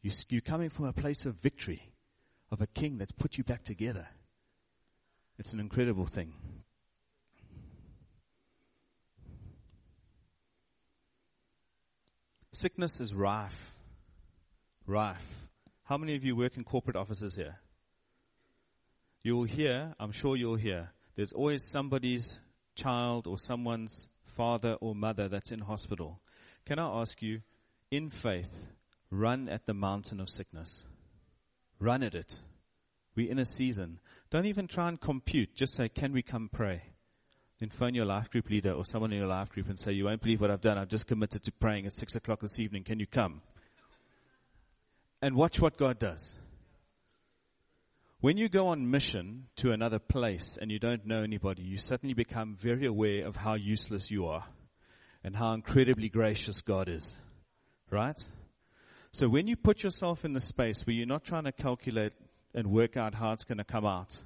You, 0.00 0.12
you're 0.28 0.42
coming 0.42 0.70
from 0.70 0.84
a 0.84 0.92
place 0.92 1.26
of 1.26 1.34
victory, 1.42 1.90
of 2.52 2.60
a 2.60 2.68
king 2.68 2.98
that's 2.98 3.10
put 3.10 3.36
you 3.36 3.42
back 3.42 3.64
together. 3.64 4.06
It's 5.40 5.54
an 5.54 5.58
incredible 5.58 6.06
thing. 6.06 6.34
Sickness 12.64 12.98
is 12.98 13.12
rife. 13.12 13.74
Rife. 14.86 15.50
How 15.82 15.98
many 15.98 16.16
of 16.16 16.24
you 16.24 16.34
work 16.34 16.56
in 16.56 16.64
corporate 16.64 16.96
offices 16.96 17.36
here? 17.36 17.56
You'll 19.22 19.44
hear, 19.44 19.94
I'm 20.00 20.12
sure 20.12 20.34
you'll 20.34 20.56
hear, 20.56 20.88
there's 21.14 21.34
always 21.34 21.62
somebody's 21.62 22.40
child 22.74 23.26
or 23.26 23.38
someone's 23.38 24.08
father 24.24 24.78
or 24.80 24.94
mother 24.94 25.28
that's 25.28 25.52
in 25.52 25.58
hospital. 25.58 26.22
Can 26.64 26.78
I 26.78 26.86
ask 27.02 27.20
you, 27.20 27.42
in 27.90 28.08
faith, 28.08 28.68
run 29.10 29.50
at 29.50 29.66
the 29.66 29.74
mountain 29.74 30.18
of 30.18 30.30
sickness? 30.30 30.86
Run 31.78 32.02
at 32.02 32.14
it. 32.14 32.40
We're 33.14 33.30
in 33.30 33.38
a 33.38 33.44
season. 33.44 33.98
Don't 34.30 34.46
even 34.46 34.68
try 34.68 34.88
and 34.88 34.98
compute. 34.98 35.54
Just 35.54 35.74
say, 35.74 35.90
can 35.90 36.14
we 36.14 36.22
come 36.22 36.48
pray? 36.50 36.93
Then 37.60 37.70
phone 37.70 37.94
your 37.94 38.04
life 38.04 38.30
group 38.30 38.50
leader 38.50 38.72
or 38.72 38.84
someone 38.84 39.12
in 39.12 39.18
your 39.18 39.28
life 39.28 39.50
group 39.50 39.68
and 39.68 39.78
say, 39.78 39.92
you 39.92 40.06
won't 40.06 40.20
believe 40.20 40.40
what 40.40 40.50
I've 40.50 40.60
done. 40.60 40.76
I've 40.76 40.88
just 40.88 41.06
committed 41.06 41.44
to 41.44 41.52
praying 41.52 41.86
at 41.86 41.92
six 41.92 42.16
o'clock 42.16 42.40
this 42.40 42.58
evening. 42.58 42.82
Can 42.82 42.98
you 42.98 43.06
come? 43.06 43.42
And 45.22 45.36
watch 45.36 45.60
what 45.60 45.76
God 45.76 45.98
does. 45.98 46.34
When 48.20 48.36
you 48.38 48.48
go 48.48 48.68
on 48.68 48.90
mission 48.90 49.46
to 49.56 49.70
another 49.70 49.98
place 49.98 50.58
and 50.60 50.70
you 50.70 50.78
don't 50.78 51.06
know 51.06 51.22
anybody, 51.22 51.62
you 51.62 51.78
suddenly 51.78 52.14
become 52.14 52.56
very 52.56 52.86
aware 52.86 53.26
of 53.26 53.36
how 53.36 53.54
useless 53.54 54.10
you 54.10 54.26
are 54.26 54.44
and 55.22 55.36
how 55.36 55.52
incredibly 55.52 56.08
gracious 56.08 56.60
God 56.60 56.88
is. 56.88 57.16
Right? 57.90 58.18
So 59.12 59.28
when 59.28 59.46
you 59.46 59.56
put 59.56 59.84
yourself 59.84 60.24
in 60.24 60.32
the 60.32 60.40
space 60.40 60.84
where 60.86 60.94
you're 60.94 61.06
not 61.06 61.22
trying 61.22 61.44
to 61.44 61.52
calculate 61.52 62.14
and 62.52 62.66
work 62.68 62.96
out 62.96 63.14
how 63.14 63.32
it's 63.32 63.44
going 63.44 63.58
to 63.58 63.64
come 63.64 63.86
out, 63.86 64.18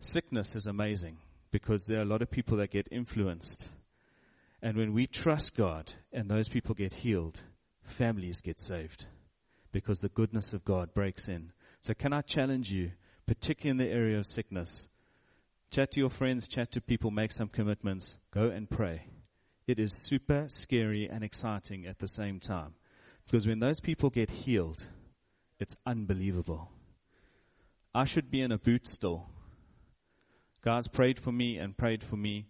sickness 0.00 0.54
is 0.54 0.66
amazing 0.66 1.16
because 1.54 1.86
there 1.86 2.00
are 2.00 2.02
a 2.02 2.04
lot 2.04 2.20
of 2.20 2.32
people 2.32 2.56
that 2.56 2.72
get 2.72 2.88
influenced. 2.90 3.68
And 4.60 4.76
when 4.76 4.92
we 4.92 5.06
trust 5.06 5.54
God 5.54 5.92
and 6.12 6.28
those 6.28 6.48
people 6.48 6.74
get 6.74 6.92
healed, 6.92 7.42
families 7.84 8.40
get 8.40 8.60
saved 8.60 9.06
because 9.70 10.00
the 10.00 10.08
goodness 10.08 10.52
of 10.52 10.64
God 10.64 10.92
breaks 10.92 11.28
in 11.28 11.52
so 11.80 11.94
can 11.94 12.12
I 12.12 12.22
challenge 12.22 12.72
you, 12.72 12.90
particularly 13.24 13.70
in 13.70 13.76
the 13.76 13.94
area 13.94 14.18
of 14.18 14.26
sickness? 14.26 14.88
Chat 15.70 15.92
to 15.92 16.00
your 16.00 16.10
friends, 16.10 16.48
chat 16.48 16.72
to 16.72 16.80
people, 16.80 17.12
make 17.12 17.30
some 17.30 17.48
commitments, 17.48 18.16
go 18.32 18.48
and 18.48 18.68
pray. 18.68 19.06
It 19.68 19.78
is 19.78 19.92
super 19.92 20.46
scary 20.48 21.08
and 21.08 21.22
exciting 21.22 21.86
at 21.86 22.00
the 22.00 22.08
same 22.08 22.40
time. 22.40 22.74
Because 23.26 23.46
when 23.46 23.60
those 23.60 23.78
people 23.78 24.10
get 24.10 24.28
healed, 24.28 24.88
it's 25.60 25.76
unbelievable. 25.86 26.72
I 27.94 28.06
should 28.06 28.28
be 28.28 28.40
in 28.40 28.50
a 28.50 28.58
boot 28.58 28.88
still. 28.88 29.28
Guys 30.64 30.88
prayed 30.88 31.18
for 31.18 31.30
me 31.30 31.58
and 31.58 31.76
prayed 31.76 32.02
for 32.02 32.16
me. 32.16 32.46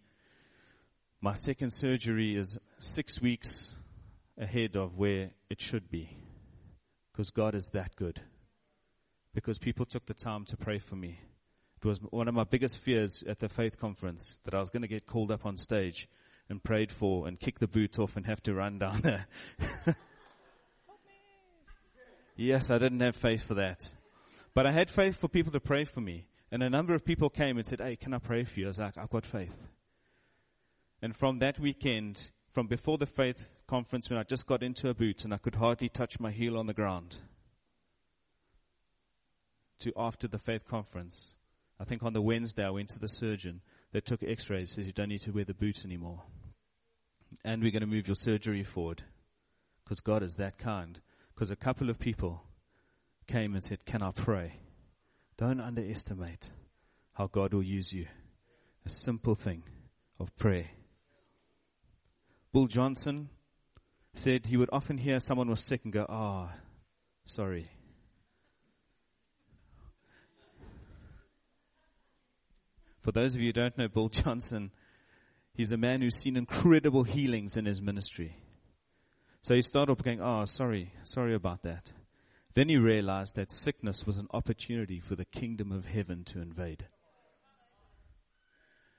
My 1.21 1.35
second 1.35 1.71
surgery 1.71 2.37
is 2.37 2.57
six 2.79 3.21
weeks 3.21 3.75
ahead 4.39 4.77
of 4.77 4.97
where 4.97 5.31
it 5.51 5.61
should 5.61 5.91
be. 5.91 6.17
Because 7.11 7.31
God 7.31 7.57
is 7.57 7.71
that 7.73 7.97
good 7.97 8.21
because 9.35 9.59
people 9.59 9.85
took 9.85 10.07
the 10.07 10.15
time 10.15 10.45
to 10.45 10.57
pray 10.57 10.79
for 10.79 10.95
me. 10.95 11.19
It 11.77 11.85
was 11.85 11.99
one 12.11 12.29
of 12.29 12.35
my 12.35 12.45
biggest 12.45 12.79
fears 12.79 13.25
at 13.27 13.41
the 13.41 13.49
faith 13.49 13.81
conference 13.81 14.39
that 14.45 14.55
I 14.55 14.61
was 14.61 14.71
going 14.71 14.83
to 14.83 14.89
get 14.89 15.07
called 15.07 15.33
up 15.33 15.45
on 15.45 15.57
stage 15.57 16.09
and 16.49 16.63
prayed 16.63 16.93
for 16.93 17.27
and 17.27 17.39
kick 17.39 17.59
the 17.59 17.67
boots 17.67 17.99
off 17.99 18.17
and 18.17 18.25
have 18.27 18.43
to 18.45 18.55
run 18.55 18.79
down 18.79 19.01
there. 19.01 19.27
yes, 22.37 22.71
I 22.71 22.79
didn't 22.79 23.01
have 23.01 23.17
faith 23.17 23.43
for 23.43 23.55
that. 23.55 23.91
But 24.55 24.67
I 24.67 24.71
had 24.71 24.89
faith 24.89 25.17
for 25.17 25.27
people 25.27 25.51
to 25.51 25.61
pray 25.61 25.85
for 25.85 26.01
me. 26.01 26.29
And 26.55 26.63
a 26.63 26.71
number 26.71 26.95
of 26.95 27.05
people 27.05 27.31
came 27.31 27.57
and 27.57 27.67
said, 27.67 27.81
Hey, 27.81 27.97
can 27.97 28.15
I 28.15 28.19
pray 28.19 28.45
for 28.45 28.61
you? 28.61 28.67
I 28.67 28.69
was 28.69 28.79
like, 28.79 28.97
I've 28.97 29.11
got 29.11 29.27
faith. 29.27 29.57
And 31.03 31.17
from 31.17 31.41
that 31.41 31.59
weekend, 31.59 32.31
from 32.53 32.69
before 32.69 32.97
the 32.97 33.07
faith 33.07 33.57
conference, 33.67 34.09
when 34.09 34.21
I 34.21 34.23
just 34.23 34.47
got 34.47 34.63
into 34.63 34.89
a 34.89 34.95
boot 34.95 35.25
and 35.25 35.35
I 35.35 35.39
could 35.39 35.57
hardly 35.57 35.89
touch 35.89 36.21
my 36.21 36.31
heel 36.31 36.57
on 36.57 36.69
the 36.69 36.73
ground, 36.73 37.17
to 39.81 39.93
after 39.97 40.29
the 40.29 40.39
faith 40.39 40.65
conference. 40.65 41.35
I 41.81 41.83
think 41.83 42.05
on 42.05 42.13
the 42.13 42.23
Wednesday 42.23 42.65
I 42.65 42.71
went 42.71 42.91
to 42.91 43.01
the 43.01 43.09
surgeon. 43.09 43.61
They 43.91 44.01
took 44.01 44.23
x-rays, 44.23 44.75
says 44.75 44.87
you 44.87 44.93
don't 44.93 45.09
need 45.09 45.23
to 45.23 45.33
wear 45.33 45.45
the 45.45 45.55
boots 45.55 45.85
anymore. 45.85 46.23
And 47.45 47.65
we're 47.65 47.73
going 47.73 47.81
to 47.81 47.89
move 47.89 48.07
your 48.07 48.15
surgery 48.15 48.63
forward. 48.63 49.03
Because 49.83 49.99
God 49.99 50.23
is 50.23 50.37
that 50.37 50.59
kind. 50.59 51.01
Because 51.35 51.51
a 51.51 51.57
couple 51.57 51.91
of 51.91 51.99
people 51.99 52.45
came 53.27 53.55
and 53.55 53.65
said, 53.65 53.85
can 53.85 54.03
I 54.03 54.13
pray? 54.13 54.61
Don't 55.37 55.61
underestimate 55.61 56.51
how 57.13 57.27
God 57.27 57.55
will 57.55 57.63
use 57.63 57.93
you. 57.93 58.07
A 58.87 58.89
simple 58.89 59.35
thing 59.35 59.63
of 60.21 60.37
prayer. 60.37 60.67
Bill 62.53 62.67
Johnson 62.67 63.31
said 64.13 64.47
he 64.47 64.57
would 64.57 64.69
often 64.73 64.99
hear 64.99 65.19
someone 65.19 65.49
was 65.49 65.61
sick 65.61 65.81
and 65.85 65.93
go, 65.93 66.07
ah, 66.09 66.51
oh, 66.53 66.59
sorry. 67.25 67.69
For 73.01 73.13
those 73.13 73.35
of 73.35 73.41
you 73.41 73.49
who 73.49 73.53
don't 73.53 73.77
know 73.77 73.89
Bill 73.89 74.09
Johnson, 74.23 74.71
he's 75.55 75.73
a 75.73 75.77
man 75.77 76.01
who's 76.01 76.17
seen 76.17 76.37
incredible 76.37 77.05
healings 77.05 77.57
in 77.57 77.67
his 77.67 77.83
ministry. 77.83 78.37
So 79.43 79.55
he 79.55 79.61
started 79.61 79.93
off 79.93 80.03
going, 80.03 80.23
Oh, 80.23 80.47
sorry, 80.47 80.93
sorry 81.03 81.35
about 81.35 81.63
that. 81.65 81.93
Then 82.55 82.69
he 82.69 82.77
realized 82.77 83.35
that 83.35 83.53
sickness 83.53 84.07
was 84.07 84.17
an 84.17 84.29
opportunity 84.33 85.01
for 85.01 85.17
the 85.17 85.25
kingdom 85.25 85.73
of 85.73 85.87
heaven 85.87 86.23
to 86.25 86.41
invade. 86.41 86.87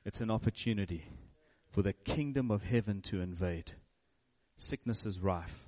It's 0.04 0.22
an 0.22 0.30
opportunity 0.30 1.06
for 1.72 1.82
the 1.82 1.94
kingdom 1.94 2.52
of 2.52 2.64
heaven 2.64 3.02
to 3.04 3.22
invade. 3.22 3.72
Sickness 4.58 5.06
is 5.06 5.20
rife. 5.20 5.68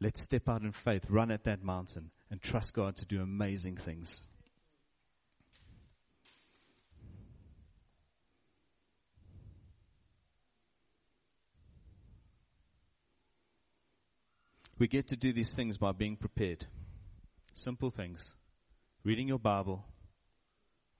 Let's 0.00 0.22
step 0.22 0.48
out 0.48 0.62
in 0.62 0.72
faith, 0.72 1.06
run 1.08 1.30
at 1.30 1.44
that 1.44 1.62
mountain, 1.62 2.10
and 2.30 2.40
trust 2.40 2.74
God 2.74 2.96
to 2.96 3.06
do 3.06 3.22
amazing 3.22 3.76
things. 3.76 4.22
We 14.80 14.88
get 14.88 15.08
to 15.08 15.16
do 15.16 15.34
these 15.34 15.52
things 15.52 15.76
by 15.76 15.92
being 15.92 16.16
prepared. 16.16 16.64
Simple 17.52 17.90
things. 17.90 18.34
Reading 19.04 19.28
your 19.28 19.38
Bible, 19.38 19.84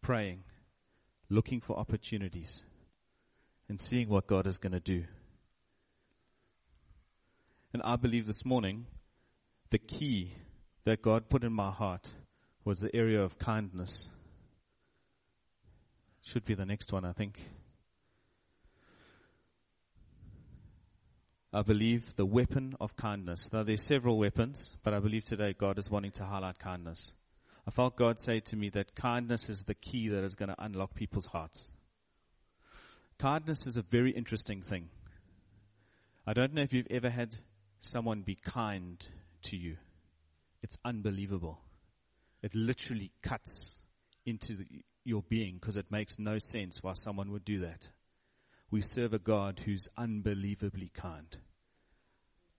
praying, 0.02 0.44
looking 1.30 1.62
for 1.62 1.78
opportunities, 1.78 2.62
and 3.70 3.80
seeing 3.80 4.10
what 4.10 4.26
God 4.26 4.46
is 4.46 4.58
going 4.58 4.75
to 4.75 4.80
do. 4.80 5.04
And 7.72 7.82
I 7.82 7.96
believe 7.96 8.26
this 8.26 8.44
morning, 8.44 8.84
the 9.70 9.78
key 9.78 10.34
that 10.84 11.00
God 11.00 11.30
put 11.30 11.42
in 11.42 11.52
my 11.54 11.70
heart 11.70 12.10
was 12.66 12.80
the 12.80 12.94
area 12.94 13.22
of 13.22 13.38
kindness. 13.38 14.10
Should 16.20 16.44
be 16.44 16.54
the 16.54 16.66
next 16.66 16.92
one, 16.92 17.06
I 17.06 17.12
think. 17.12 17.40
I 21.52 21.62
believe 21.62 22.14
the 22.14 22.26
weapon 22.26 22.76
of 22.80 22.97
kindness. 22.97 23.52
Now 23.52 23.64
there's 23.64 23.83
several 23.83 24.19
weapons, 24.19 24.76
but 24.85 24.95
I 24.95 25.00
believe 25.00 25.25
today 25.25 25.52
God 25.52 25.78
is 25.78 25.90
wanting 25.90 26.12
to 26.12 26.25
highlight 26.25 26.61
kindness. 26.61 27.14
I 27.66 27.73
felt 27.73 27.97
God 27.97 28.21
say 28.21 28.38
to 28.40 28.57
me 28.57 28.69
that 28.71 28.95
kindness 28.95 29.49
is 29.49 29.64
the 29.64 29.75
key 29.75 30.09
that 30.09 30.23
is 30.23 30.37
going 30.37 30.50
to 30.50 30.64
unlock 30.64 30.95
people's 30.95 31.26
hearts. 31.26 31.66
Kindness 33.19 33.66
is 33.66 33.76
a 33.76 33.83
very 33.83 34.12
interesting 34.12 34.62
thing. 34.62 34.90
I 36.25 36.35
don't 36.35 36.54
know 36.54 36.62
if 36.62 36.73
you've 36.73 36.87
ever 36.88 37.11
had 37.11 37.37
someone 37.80 38.23
be 38.23 38.37
kind 38.37 39.04
to 39.42 39.57
you. 39.57 39.76
It's 40.62 40.78
unbelievable. 40.85 41.59
It 42.42 42.54
literally 42.54 43.11
cuts 43.23 43.76
into 44.25 44.54
the, 44.54 44.66
your 45.04 45.23
being 45.28 45.57
because 45.57 45.76
it 45.76 45.90
makes 45.90 46.19
no 46.19 46.38
sense 46.38 46.80
why 46.80 46.92
someone 46.92 47.33
would 47.33 47.45
do 47.45 47.61
that 47.61 47.88
we 48.70 48.80
serve 48.80 49.12
a 49.12 49.18
God 49.18 49.62
who's 49.64 49.88
unbelievably 49.96 50.90
kind. 50.94 51.36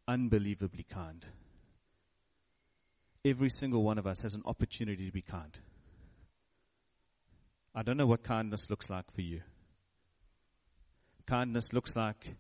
Unbelievably 0.07 0.85
kind. 0.89 1.25
Every 3.23 3.49
single 3.49 3.83
one 3.83 3.97
of 3.97 4.07
us 4.07 4.21
has 4.21 4.33
an 4.33 4.41
opportunity 4.45 5.05
to 5.05 5.11
be 5.11 5.21
kind. 5.21 5.57
I 7.73 7.83
don't 7.83 7.97
know 7.97 8.07
what 8.07 8.23
kindness 8.23 8.69
looks 8.69 8.89
like 8.89 9.05
for 9.13 9.21
you. 9.21 9.41
Kindness 11.27 11.71
looks 11.71 11.95
like, 11.95 12.35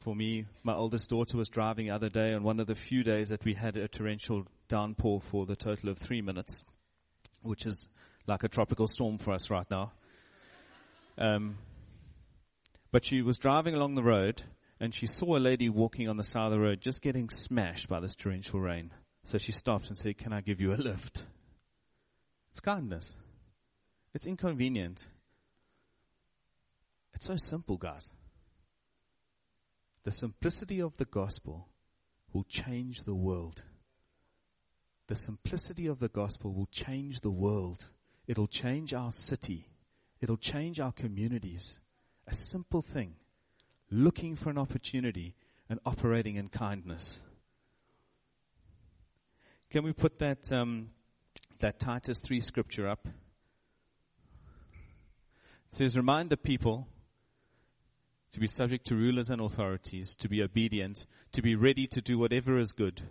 for 0.00 0.14
me, 0.14 0.44
my 0.62 0.74
oldest 0.74 1.08
daughter 1.08 1.38
was 1.38 1.48
driving 1.48 1.86
the 1.86 1.94
other 1.94 2.10
day 2.10 2.34
on 2.34 2.42
one 2.42 2.60
of 2.60 2.66
the 2.66 2.74
few 2.74 3.02
days 3.02 3.30
that 3.30 3.44
we 3.44 3.54
had 3.54 3.76
a 3.76 3.88
torrential 3.88 4.46
downpour 4.68 5.20
for 5.20 5.46
the 5.46 5.56
total 5.56 5.88
of 5.88 5.96
three 5.96 6.20
minutes, 6.20 6.64
which 7.42 7.64
is 7.64 7.88
like 8.26 8.42
a 8.42 8.48
tropical 8.48 8.86
storm 8.86 9.16
for 9.16 9.32
us 9.32 9.48
right 9.48 9.70
now. 9.70 9.92
Um, 11.16 11.56
but 12.90 13.04
she 13.04 13.22
was 13.22 13.38
driving 13.38 13.74
along 13.74 13.94
the 13.94 14.02
road 14.02 14.42
and 14.80 14.94
she 14.94 15.06
saw 15.06 15.36
a 15.36 15.38
lady 15.38 15.68
walking 15.68 16.08
on 16.08 16.16
the 16.16 16.24
side 16.24 16.46
of 16.46 16.52
the 16.52 16.58
road 16.58 16.80
just 16.80 17.02
getting 17.02 17.28
smashed 17.28 17.88
by 17.88 18.00
this 18.00 18.14
torrential 18.14 18.60
rain. 18.60 18.90
So 19.24 19.38
she 19.38 19.52
stopped 19.52 19.88
and 19.88 19.98
said, 19.98 20.18
Can 20.18 20.32
I 20.32 20.40
give 20.40 20.60
you 20.60 20.72
a 20.72 20.74
lift? 20.76 21.26
It's 22.50 22.60
kindness. 22.60 23.14
It's 24.14 24.26
inconvenient. 24.26 25.06
It's 27.14 27.26
so 27.26 27.36
simple, 27.36 27.76
guys. 27.76 28.10
The 30.04 30.10
simplicity 30.10 30.80
of 30.80 30.96
the 30.96 31.04
gospel 31.04 31.68
will 32.32 32.44
change 32.44 33.02
the 33.02 33.14
world. 33.14 33.62
The 35.08 35.14
simplicity 35.14 35.86
of 35.86 35.98
the 35.98 36.08
gospel 36.08 36.54
will 36.54 36.68
change 36.72 37.20
the 37.20 37.30
world. 37.30 37.86
It'll 38.26 38.46
change 38.46 38.94
our 38.94 39.10
city. 39.10 39.68
It'll 40.20 40.38
change 40.38 40.80
our 40.80 40.92
communities. 40.92 41.78
A 42.30 42.34
simple 42.34 42.80
thing. 42.80 43.14
Looking 43.90 44.36
for 44.36 44.50
an 44.50 44.58
opportunity 44.58 45.34
and 45.68 45.80
operating 45.84 46.36
in 46.36 46.48
kindness. 46.48 47.18
Can 49.68 49.82
we 49.82 49.92
put 49.92 50.20
that, 50.20 50.52
um, 50.52 50.90
that 51.58 51.80
Titus 51.80 52.20
3 52.20 52.40
scripture 52.40 52.88
up? 52.88 53.08
It 55.66 55.74
says, 55.74 55.96
Remind 55.96 56.30
the 56.30 56.36
people 56.36 56.86
to 58.30 58.38
be 58.38 58.46
subject 58.46 58.86
to 58.86 58.94
rulers 58.94 59.30
and 59.30 59.40
authorities, 59.40 60.14
to 60.20 60.28
be 60.28 60.40
obedient, 60.40 61.06
to 61.32 61.42
be 61.42 61.56
ready 61.56 61.88
to 61.88 62.00
do 62.00 62.16
whatever 62.16 62.58
is 62.58 62.72
good, 62.72 63.02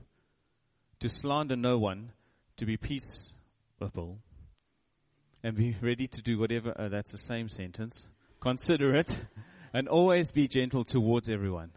to 1.01 1.09
slander 1.09 1.57
no 1.57 1.77
one, 1.77 2.13
to 2.55 2.65
be 2.65 2.77
peaceable, 2.77 4.19
and 5.43 5.57
be 5.57 5.75
ready 5.81 6.07
to 6.07 6.21
do 6.21 6.39
whatever, 6.39 6.73
uh, 6.79 6.87
that's 6.87 7.11
the 7.11 7.17
same 7.17 7.49
sentence, 7.49 8.07
considerate, 8.39 9.17
and 9.73 9.87
always 9.87 10.31
be 10.31 10.47
gentle 10.47 10.83
towards 10.83 11.29
everyone. 11.29 11.71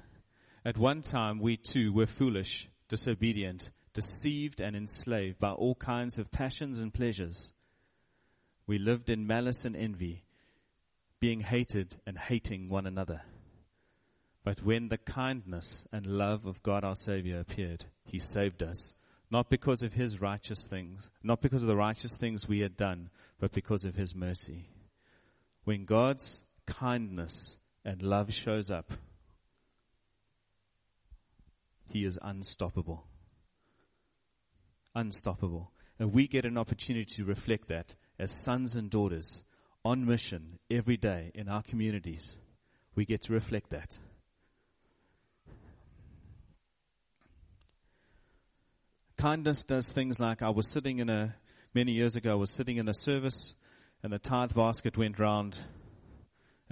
At 0.64 0.78
one 0.78 1.02
time, 1.02 1.40
we 1.40 1.56
too 1.56 1.92
were 1.92 2.06
foolish, 2.06 2.68
disobedient, 2.88 3.70
deceived, 3.94 4.60
and 4.60 4.76
enslaved 4.76 5.38
by 5.38 5.50
all 5.50 5.74
kinds 5.74 6.18
of 6.18 6.30
passions 6.30 6.78
and 6.78 6.94
pleasures. 6.94 7.52
We 8.66 8.78
lived 8.78 9.10
in 9.10 9.26
malice 9.26 9.64
and 9.64 9.76
envy, 9.76 10.24
being 11.20 11.40
hated 11.40 11.96
and 12.06 12.16
hating 12.16 12.68
one 12.68 12.86
another. 12.86 13.22
But 14.44 14.62
when 14.62 14.88
the 14.88 14.98
kindness 14.98 15.84
and 15.92 16.06
love 16.06 16.46
of 16.46 16.62
God 16.62 16.84
our 16.84 16.94
Savior 16.94 17.38
appeared, 17.38 17.84
He 18.04 18.18
saved 18.18 18.62
us, 18.62 18.92
not 19.30 19.50
because 19.50 19.82
of 19.82 19.92
His 19.92 20.20
righteous 20.20 20.66
things, 20.66 21.10
not 21.22 21.40
because 21.40 21.62
of 21.62 21.68
the 21.68 21.76
righteous 21.76 22.16
things 22.16 22.48
we 22.48 22.60
had 22.60 22.76
done, 22.76 23.10
but 23.38 23.52
because 23.52 23.84
of 23.84 23.94
His 23.94 24.14
mercy. 24.14 24.68
When 25.64 25.84
God's 25.84 26.42
kindness 26.66 27.56
and 27.84 28.02
love 28.02 28.32
shows 28.32 28.70
up, 28.70 28.92
He 31.88 32.04
is 32.04 32.18
unstoppable. 32.22 33.06
Unstoppable. 34.94 35.72
And 35.98 36.12
we 36.12 36.26
get 36.26 36.46
an 36.46 36.56
opportunity 36.56 37.04
to 37.16 37.24
reflect 37.24 37.68
that 37.68 37.94
as 38.18 38.30
sons 38.30 38.76
and 38.76 38.90
daughters 38.90 39.42
on 39.84 40.06
mission 40.06 40.58
every 40.70 40.96
day 40.96 41.32
in 41.34 41.48
our 41.48 41.62
communities. 41.62 42.36
We 42.94 43.04
get 43.04 43.22
to 43.22 43.32
reflect 43.32 43.70
that. 43.70 43.98
Kindness 49.16 49.64
does 49.64 49.88
things 49.88 50.18
like 50.18 50.42
I 50.42 50.50
was 50.50 50.68
sitting 50.68 50.98
in 50.98 51.08
a, 51.08 51.34
many 51.74 51.92
years 51.92 52.16
ago, 52.16 52.32
I 52.32 52.36
was 52.36 52.50
sitting 52.50 52.78
in 52.78 52.88
a 52.88 52.94
service 52.94 53.54
and 54.02 54.12
the 54.12 54.18
tithe 54.18 54.54
basket 54.54 54.96
went 54.96 55.18
round 55.18 55.58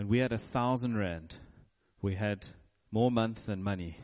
and 0.01 0.09
we 0.09 0.17
had 0.17 0.33
a 0.33 0.39
thousand 0.39 0.97
rand. 0.97 1.37
We 2.01 2.15
had 2.15 2.47
more 2.91 3.11
month 3.11 3.45
than 3.45 3.63
money. 3.63 3.99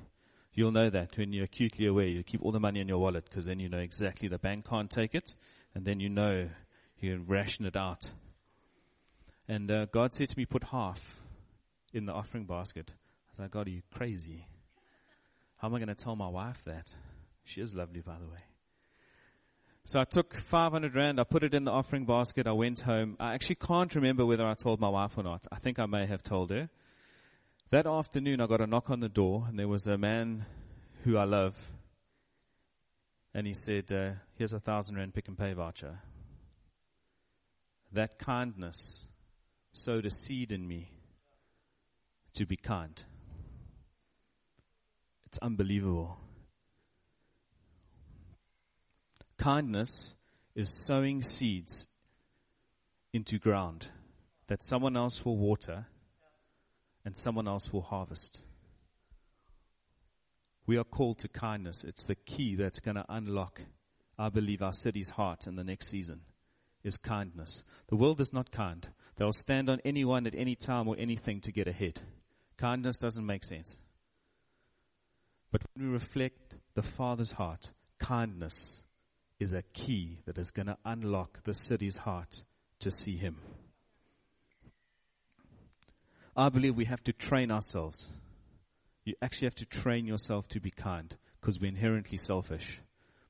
You'll 0.52 0.70
know 0.70 0.90
that 0.90 1.16
when 1.16 1.32
you're 1.32 1.46
acutely 1.46 1.86
aware. 1.86 2.04
You 2.04 2.22
keep 2.22 2.42
all 2.42 2.52
the 2.52 2.60
money 2.60 2.80
in 2.80 2.88
your 2.88 2.98
wallet 2.98 3.24
because 3.24 3.46
then 3.46 3.60
you 3.60 3.70
know 3.70 3.78
exactly 3.78 4.28
the 4.28 4.36
bank 4.36 4.68
can't 4.68 4.90
take 4.90 5.14
it 5.14 5.34
and 5.74 5.86
then 5.86 5.98
you 5.98 6.10
know 6.10 6.50
you 6.98 7.12
can 7.14 7.26
ration 7.26 7.64
it 7.64 7.76
out. 7.76 8.10
And 9.48 9.70
uh, 9.70 9.86
God 9.86 10.12
said 10.12 10.28
to 10.28 10.36
me, 10.36 10.44
put 10.44 10.64
half 10.64 11.16
in 11.94 12.04
the 12.04 12.12
offering 12.12 12.44
basket. 12.44 12.92
I 12.92 13.30
was 13.30 13.38
like, 13.38 13.52
God, 13.52 13.66
are 13.66 13.70
you 13.70 13.80
crazy? 13.90 14.48
How 15.56 15.68
am 15.68 15.74
I 15.76 15.78
going 15.78 15.88
to 15.88 15.94
tell 15.94 16.14
my 16.14 16.28
wife 16.28 16.62
that? 16.66 16.90
She 17.42 17.62
is 17.62 17.74
lovely, 17.74 18.02
by 18.02 18.18
the 18.18 18.26
way. 18.26 18.44
So 19.86 20.00
I 20.00 20.04
took 20.04 20.34
500 20.34 20.96
rand, 20.96 21.20
I 21.20 21.22
put 21.22 21.44
it 21.44 21.54
in 21.54 21.62
the 21.62 21.70
offering 21.70 22.06
basket, 22.06 22.48
I 22.48 22.52
went 22.52 22.80
home. 22.80 23.16
I 23.20 23.34
actually 23.34 23.54
can't 23.54 23.94
remember 23.94 24.26
whether 24.26 24.44
I 24.44 24.54
told 24.54 24.80
my 24.80 24.88
wife 24.88 25.16
or 25.16 25.22
not. 25.22 25.46
I 25.52 25.60
think 25.60 25.78
I 25.78 25.86
may 25.86 26.06
have 26.06 26.24
told 26.24 26.50
her. 26.50 26.68
That 27.70 27.86
afternoon, 27.86 28.40
I 28.40 28.48
got 28.48 28.60
a 28.60 28.66
knock 28.66 28.90
on 28.90 28.98
the 28.98 29.08
door, 29.08 29.44
and 29.48 29.56
there 29.56 29.68
was 29.68 29.86
a 29.86 29.96
man 29.96 30.44
who 31.04 31.16
I 31.16 31.22
love. 31.22 31.54
And 33.32 33.46
he 33.46 33.54
said, 33.54 33.92
uh, 33.92 34.14
Here's 34.34 34.52
a 34.52 34.58
thousand 34.58 34.96
rand 34.96 35.14
Pick 35.14 35.28
n 35.28 35.36
Pay 35.36 35.52
voucher. 35.52 36.00
That 37.92 38.18
kindness 38.18 39.04
sowed 39.72 40.04
a 40.04 40.10
seed 40.10 40.50
in 40.50 40.66
me 40.66 40.90
to 42.34 42.44
be 42.44 42.56
kind. 42.56 43.00
It's 45.26 45.38
unbelievable. 45.38 46.18
Kindness 49.46 50.16
is 50.56 50.68
sowing 50.68 51.22
seeds 51.22 51.86
into 53.12 53.38
ground 53.38 53.88
that 54.48 54.60
someone 54.60 54.96
else 54.96 55.24
will 55.24 55.36
water 55.36 55.86
and 57.04 57.16
someone 57.16 57.46
else 57.46 57.72
will 57.72 57.82
harvest. 57.82 58.42
We 60.66 60.76
are 60.78 60.82
called 60.82 61.20
to 61.20 61.28
kindness. 61.28 61.84
It's 61.84 62.06
the 62.06 62.16
key 62.16 62.56
that's 62.56 62.80
going 62.80 62.96
to 62.96 63.04
unlock, 63.08 63.60
I 64.18 64.30
believe, 64.30 64.62
our 64.62 64.72
city's 64.72 65.10
heart 65.10 65.46
in 65.46 65.54
the 65.54 65.62
next 65.62 65.90
season 65.90 66.22
is 66.82 66.96
kindness. 66.96 67.62
The 67.86 67.94
world 67.94 68.20
is 68.20 68.32
not 68.32 68.50
kind. 68.50 68.88
They'll 69.14 69.32
stand 69.32 69.70
on 69.70 69.78
anyone 69.84 70.26
at 70.26 70.34
any 70.34 70.56
time 70.56 70.88
or 70.88 70.96
anything 70.98 71.40
to 71.42 71.52
get 71.52 71.68
ahead. 71.68 72.00
Kindness 72.56 72.98
doesn't 72.98 73.24
make 73.24 73.44
sense. 73.44 73.78
But 75.52 75.62
when 75.72 75.86
we 75.86 75.92
reflect 75.92 76.56
the 76.74 76.82
Father's 76.82 77.30
heart, 77.30 77.70
kindness 78.00 78.82
is 79.38 79.52
a 79.52 79.62
key 79.74 80.18
that 80.26 80.38
is 80.38 80.50
going 80.50 80.66
to 80.66 80.78
unlock 80.84 81.42
the 81.44 81.54
city's 81.54 81.96
heart 81.96 82.44
to 82.80 82.90
see 82.90 83.16
Him. 83.16 83.38
I 86.36 86.48
believe 86.48 86.76
we 86.76 86.84
have 86.84 87.02
to 87.04 87.12
train 87.12 87.50
ourselves. 87.50 88.08
You 89.04 89.14
actually 89.22 89.46
have 89.46 89.54
to 89.56 89.64
train 89.64 90.06
yourself 90.06 90.48
to 90.48 90.60
be 90.60 90.70
kind 90.70 91.14
because 91.40 91.60
we're 91.60 91.68
inherently 91.68 92.18
selfish. 92.18 92.80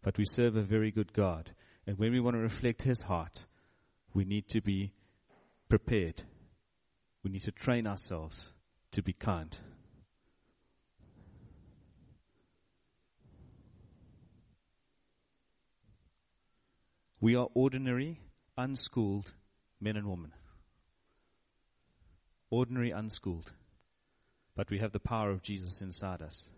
But 0.02 0.18
we 0.18 0.24
serve 0.24 0.56
a 0.56 0.62
very 0.62 0.90
good 0.90 1.12
God. 1.12 1.50
And 1.86 1.98
when 1.98 2.12
we 2.12 2.20
want 2.20 2.34
to 2.34 2.40
reflect 2.40 2.82
His 2.82 3.02
heart, 3.02 3.44
we 4.14 4.24
need 4.24 4.48
to 4.48 4.60
be 4.60 4.92
prepared. 5.68 6.22
We 7.22 7.30
need 7.30 7.44
to 7.44 7.52
train 7.52 7.86
ourselves 7.86 8.52
to 8.92 9.02
be 9.02 9.12
kind. 9.12 9.56
We 17.26 17.34
are 17.34 17.48
ordinary, 17.54 18.20
unschooled 18.56 19.32
men 19.80 19.96
and 19.96 20.08
women. 20.08 20.32
Ordinary, 22.50 22.92
unschooled. 22.92 23.50
But 24.54 24.70
we 24.70 24.78
have 24.78 24.92
the 24.92 25.00
power 25.00 25.30
of 25.30 25.42
Jesus 25.42 25.80
inside 25.80 26.22
us. 26.22 26.48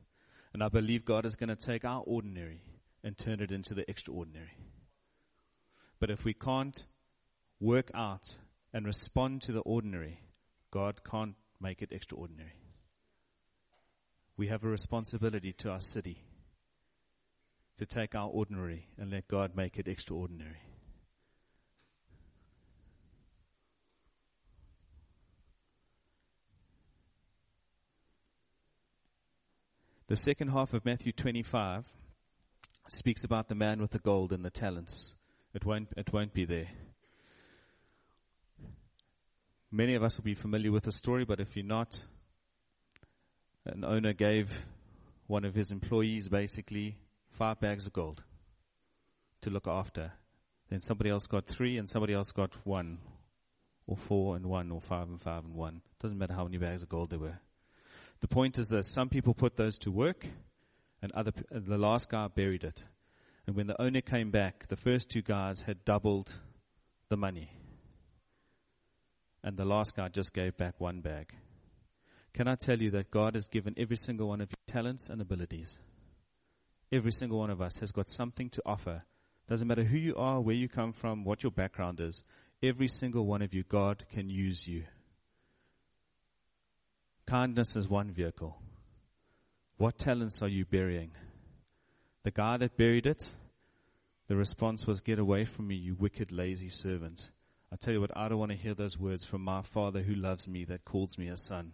And 0.53 0.63
I 0.63 0.69
believe 0.69 1.07
God 1.07 1.25
is 1.25 1.37
going 1.37 1.49
to 1.49 1.57
take 1.57 1.87
our 1.87 2.03
ordinary 2.03 2.61
and 3.03 3.17
turn 3.17 3.41
it 3.41 3.51
into 3.51 3.73
the 3.73 3.89
extraordinary. 3.89 4.59
But 6.01 6.11
if 6.11 6.27
we 6.27 6.35
can't 6.35 6.85
work 7.59 7.91
out 7.95 8.37
and 8.75 8.85
respond 8.85 9.41
to 9.45 9.53
the 9.53 9.61
ordinary, 9.61 10.21
God 10.71 11.01
can't 11.03 11.37
make 11.63 11.81
it 11.81 11.93
extraordinary. 11.93 12.61
We 14.37 14.49
have 14.49 14.65
a 14.65 14.69
responsibility 14.69 15.55
to 15.55 15.71
our 15.71 15.81
city 15.81 16.28
to 17.79 17.87
take 17.87 18.15
our 18.15 18.29
ordinary 18.29 18.87
and 18.99 19.11
let 19.11 19.29
God 19.29 19.57
make 19.57 19.79
it 19.79 19.89
extraordinary. 19.89 20.61
The 30.09 30.17
second 30.17 30.49
half 30.49 30.73
of 30.73 30.85
Matthew 30.85 31.13
25 31.13 31.87
speaks 32.89 33.25
about 33.25 33.49
the 33.49 33.55
man 33.55 33.81
with 33.81 33.91
the 33.91 33.99
gold 33.99 34.33
and 34.33 34.45
the 34.45 34.51
talents. 34.51 35.15
It 35.55 35.65
won't, 35.65 35.89
it 35.97 36.13
won't 36.13 36.33
be 36.33 36.47
there. 36.47 36.69
Many 39.71 39.95
of 39.95 40.03
us 40.03 40.17
will 40.17 40.25
be 40.25 40.35
familiar 40.35 40.73
with 40.73 40.85
the 40.85 40.93
story, 40.93 41.27
but 41.27 41.41
if 41.41 41.55
you're 41.55 41.67
not, 41.67 42.03
an 43.67 43.85
owner 43.85 44.15
gave 44.15 44.51
one 45.27 45.45
of 45.45 45.55
his 45.55 45.71
employees 45.71 46.29
basically 46.31 46.97
five 47.39 47.61
bags 47.61 47.87
of 47.87 47.93
gold 47.93 48.25
to 49.43 49.51
look 49.51 49.69
after. 49.69 50.13
Then 50.69 50.81
somebody 50.81 51.09
else 51.11 51.27
got 51.27 51.47
three, 51.47 51.79
and 51.79 51.89
somebody 51.89 52.13
else 52.13 52.33
got 52.33 52.53
one 52.67 52.99
or 53.87 53.97
four 53.97 54.35
and 54.37 54.47
one, 54.47 54.73
or 54.73 54.81
five 54.81 55.09
and 55.09 55.21
five 55.21 55.45
and 55.45 55.55
one. 55.55 55.81
Doesn't 56.01 56.19
matter 56.19 56.35
how 56.35 56.45
many 56.45 56.59
bags 56.59 56.83
of 56.83 56.89
gold 56.89 57.11
there 57.11 57.19
were. 57.21 57.39
The 58.21 58.29
point 58.29 58.59
is 58.59 58.67
that 58.69 58.85
some 58.85 59.09
people 59.09 59.35
put 59.35 59.57
those 59.57 59.79
to 59.79 59.93
work, 59.93 60.27
and 61.01 61.13
other, 61.13 61.33
the 61.51 61.79
last 61.79 62.11
guy 62.11 62.27
buried 62.27 62.65
it. 62.65 62.85
And 63.47 63.55
when 63.55 63.69
the 63.69 63.81
owner 63.81 64.01
came 64.01 64.31
back, 64.31 64.67
the 64.67 64.77
first 64.77 65.09
two 65.09 65.23
guys 65.23 65.61
had 65.61 65.85
doubled 65.85 66.35
the 67.09 67.17
money. 67.17 67.51
And 69.45 69.57
the 69.57 69.65
last 69.65 69.95
guy 69.95 70.09
just 70.09 70.35
gave 70.35 70.57
back 70.57 70.75
one 70.79 71.01
bag. 71.01 71.33
Can 72.35 72.49
I 72.49 72.57
tell 72.57 72.83
you 72.83 72.91
that 72.91 73.11
God 73.11 73.37
has 73.37 73.47
given 73.47 73.75
every 73.79 73.97
single 73.97 74.29
one 74.29 74.41
of 74.41 74.51
you 74.51 74.73
talents 74.73 75.09
and 75.09 75.23
abilities? 75.23 75.79
Every 76.91 77.13
single 77.13 77.39
one 77.39 77.51
of 77.51 77.61
us 77.61 77.79
has 77.79 77.93
got 77.93 78.09
something 78.09 78.49
to 78.51 78.63
offer. 78.65 79.03
Doesn't 79.47 79.69
matter 79.69 79.85
who 79.85 79.99
you 79.99 80.17
are, 80.17 80.41
where 80.41 80.55
you 80.55 80.69
come 80.69 80.93
from, 80.93 81.25
what 81.25 81.43
your 81.43 81.53
background 81.53 82.01
is. 82.01 82.23
Every 82.63 82.89
single 82.89 83.27
one 83.27 83.43
of 83.43 83.55
you, 83.55 83.63
God 83.63 84.05
can 84.13 84.29
use 84.29 84.67
you. 84.67 84.85
Kindness 87.27 87.77
is 87.77 87.89
one 87.89 88.11
vehicle. 88.11 88.61
What 89.77 89.99
talents 89.99 90.43
are 90.43 90.49
you 90.49 90.65
burying? 90.65 91.13
The 92.25 92.31
guy 92.31 92.57
that 92.57 92.77
buried 92.77 93.07
it, 93.07 93.33
the 94.29 94.37
response 94.37 94.87
was, 94.87 95.01
Get 95.01 95.19
away 95.19 95.45
from 95.45 95.69
me, 95.69 95.77
you 95.77 95.95
wicked, 95.95 96.33
lazy 96.33 96.69
servant. 96.69 97.31
I 97.73 97.77
tell 97.77 97.93
you 97.93 98.01
what, 98.01 98.17
I 98.17 98.29
don't 98.29 98.39
want 98.39 98.53
to 98.53 98.57
hear 98.57 98.75
those 98.75 98.99
words 98.99 99.25
from 99.25 99.43
my 99.43 99.63
Father 99.63 100.03
who 100.03 100.15
loves 100.15 100.49
me, 100.49 100.65
that 100.65 100.85
calls 100.85 101.17
me 101.17 101.29
a 101.29 101.37
son. 101.37 101.73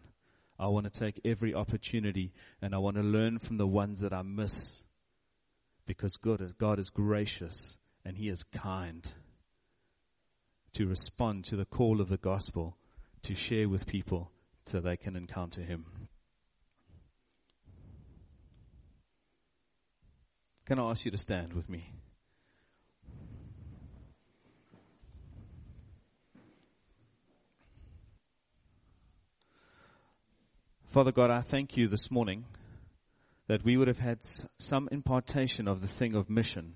I 0.59 0.67
want 0.69 0.93
to 0.93 1.01
take 1.01 1.21
every 1.25 1.55
opportunity 1.55 2.33
and 2.63 2.75
I 2.75 2.79
want 2.79 2.97
to 2.97 3.03
learn 3.03 3.39
from 3.39 3.57
the 3.57 3.67
ones 3.67 4.01
that 4.01 4.13
I 4.13 4.23
miss. 4.23 4.84
Because 5.87 6.17
God 6.17 6.41
is, 6.41 6.53
God 6.53 6.79
is 6.79 6.91
gracious 6.91 7.77
and 8.05 8.17
He 8.17 8.29
is 8.29 8.45
kind 8.45 9.13
to 10.73 10.87
respond 10.87 11.45
to 11.47 11.57
the 11.57 11.65
call 11.65 12.01
of 12.01 12.09
the 12.09 12.17
gospel, 12.17 12.77
to 13.23 13.35
share 13.35 13.69
with 13.69 13.87
people 13.87 14.31
so 14.67 14.81
they 14.81 14.97
can 14.97 15.17
encounter 15.17 15.63
Him. 15.63 15.87
Can 20.67 20.79
I 20.79 20.91
ask 20.91 21.05
you 21.05 21.11
to 21.11 21.19
stand 21.19 21.53
with 21.53 21.69
me? 21.69 21.93
Father 30.95 31.13
God, 31.13 31.31
I 31.31 31.41
thank 31.41 31.77
you 31.77 31.89
this 31.89 32.11
morning 32.11 32.45
that 33.47 33.65
we 33.65 33.77
would 33.77 33.89
have 33.89 33.99
had 33.99 34.19
some 34.59 34.89
impartation 34.91 35.69
of 35.69 35.81
the 35.81 35.89
thing 35.89 36.15
of 36.15 36.31
mission 36.31 36.75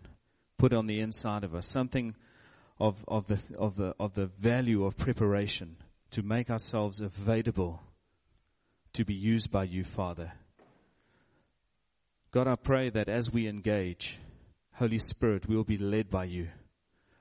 put 0.59 0.73
on 0.73 0.87
the 0.87 1.01
inside 1.01 1.45
of 1.45 1.55
us, 1.55 1.67
something 1.67 2.15
of, 2.79 3.05
of, 3.09 3.27
the, 3.27 3.39
of, 3.57 3.77
the, 3.77 3.95
of 3.99 4.15
the 4.15 4.27
value 4.27 4.85
of 4.85 4.97
preparation 4.97 5.77
to 6.11 6.23
make 6.23 6.51
ourselves 6.51 7.01
available 7.01 7.81
to 8.93 9.05
be 9.05 9.15
used 9.15 9.51
by 9.51 9.65
you, 9.65 9.85
Father. 9.85 10.33
God, 12.31 12.47
I 12.47 12.57
pray 12.57 12.91
that 12.91 13.09
as 13.09 13.31
we 13.31 13.49
engage, 13.49 14.19
Holy 14.75 14.99
Spirit, 14.99 15.49
we 15.49 15.57
will 15.57 15.65
be 15.65 15.79
led 15.79 16.11
by 16.11 16.25
you. 16.25 16.49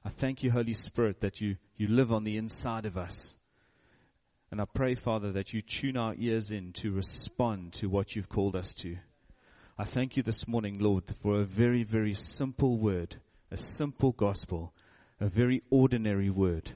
I 0.03 0.09
thank 0.09 0.43
you, 0.43 0.51
Holy 0.51 0.73
Spirit, 0.73 1.21
that 1.21 1.41
you, 1.41 1.57
you 1.75 1.87
live 1.87 2.11
on 2.11 2.23
the 2.23 2.37
inside 2.37 2.85
of 2.85 2.97
us. 2.97 3.35
And 4.51 4.61
I 4.61 4.65
pray, 4.65 4.95
Father, 4.95 5.31
that 5.33 5.53
you 5.53 5.61
tune 5.61 5.97
our 5.97 6.15
ears 6.17 6.51
in 6.51 6.71
to 6.73 6.91
respond 6.91 7.73
to 7.73 7.89
what 7.89 8.15
you've 8.15 8.29
called 8.29 8.55
us 8.55 8.73
to. 8.75 8.97
I 9.79 9.83
thank 9.83 10.17
you 10.17 10.23
this 10.23 10.47
morning, 10.47 10.79
Lord, 10.79 11.03
for 11.21 11.39
a 11.39 11.45
very, 11.45 11.83
very 11.83 12.15
simple 12.15 12.79
word, 12.79 13.17
a 13.51 13.57
simple 13.57 14.11
gospel, 14.11 14.73
a 15.19 15.27
very 15.27 15.61
ordinary 15.69 16.31
word 16.31 16.71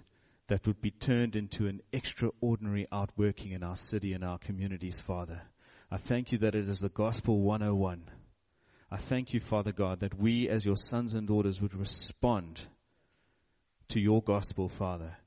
that 0.50 0.68
would 0.68 0.82
be 0.82 0.92
turned 0.92 1.36
into 1.36 1.66
an 1.66 1.82
extraordinary 1.92 2.88
outworking 2.92 3.54
in 3.54 3.64
our 3.64 3.76
city 3.76 4.14
and 4.14 4.24
our 4.24 4.38
communities, 4.38 5.00
Father. 5.00 5.42
I 5.90 5.98
thank 5.98 6.32
you 6.32 6.38
that 6.40 6.54
it 6.54 6.70
is 6.70 6.82
the 6.82 6.90
gospel 6.90 7.42
101. 7.42 8.04
I 8.92 8.98
thank 8.98 9.34
you, 9.34 9.40
Father 9.40 9.72
God, 9.72 10.02
that 10.02 10.20
we 10.20 10.48
as 10.48 10.64
your 10.64 10.78
sons 10.78 11.16
and 11.16 11.28
daughters 11.28 11.60
would 11.60 11.74
respond 11.74 12.68
to 13.88 14.00
your 14.00 14.22
gospel, 14.22 14.70
Father, 14.70 15.18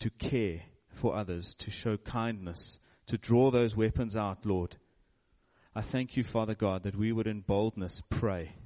to 0.00 0.10
care, 0.10 0.60
for 0.90 1.16
others, 1.16 1.54
to 1.54 1.70
show 1.70 1.96
kindness, 1.96 2.78
to 3.06 3.16
draw 3.16 3.50
those 3.50 3.74
weapons 3.74 4.14
out, 4.14 4.44
Lord. 4.44 4.76
I 5.74 5.80
thank 5.80 6.16
you, 6.16 6.22
Father 6.22 6.54
God, 6.54 6.82
that 6.84 6.96
we 6.96 7.12
would 7.12 7.26
in 7.26 7.40
boldness 7.40 8.02
pray, 8.08 8.56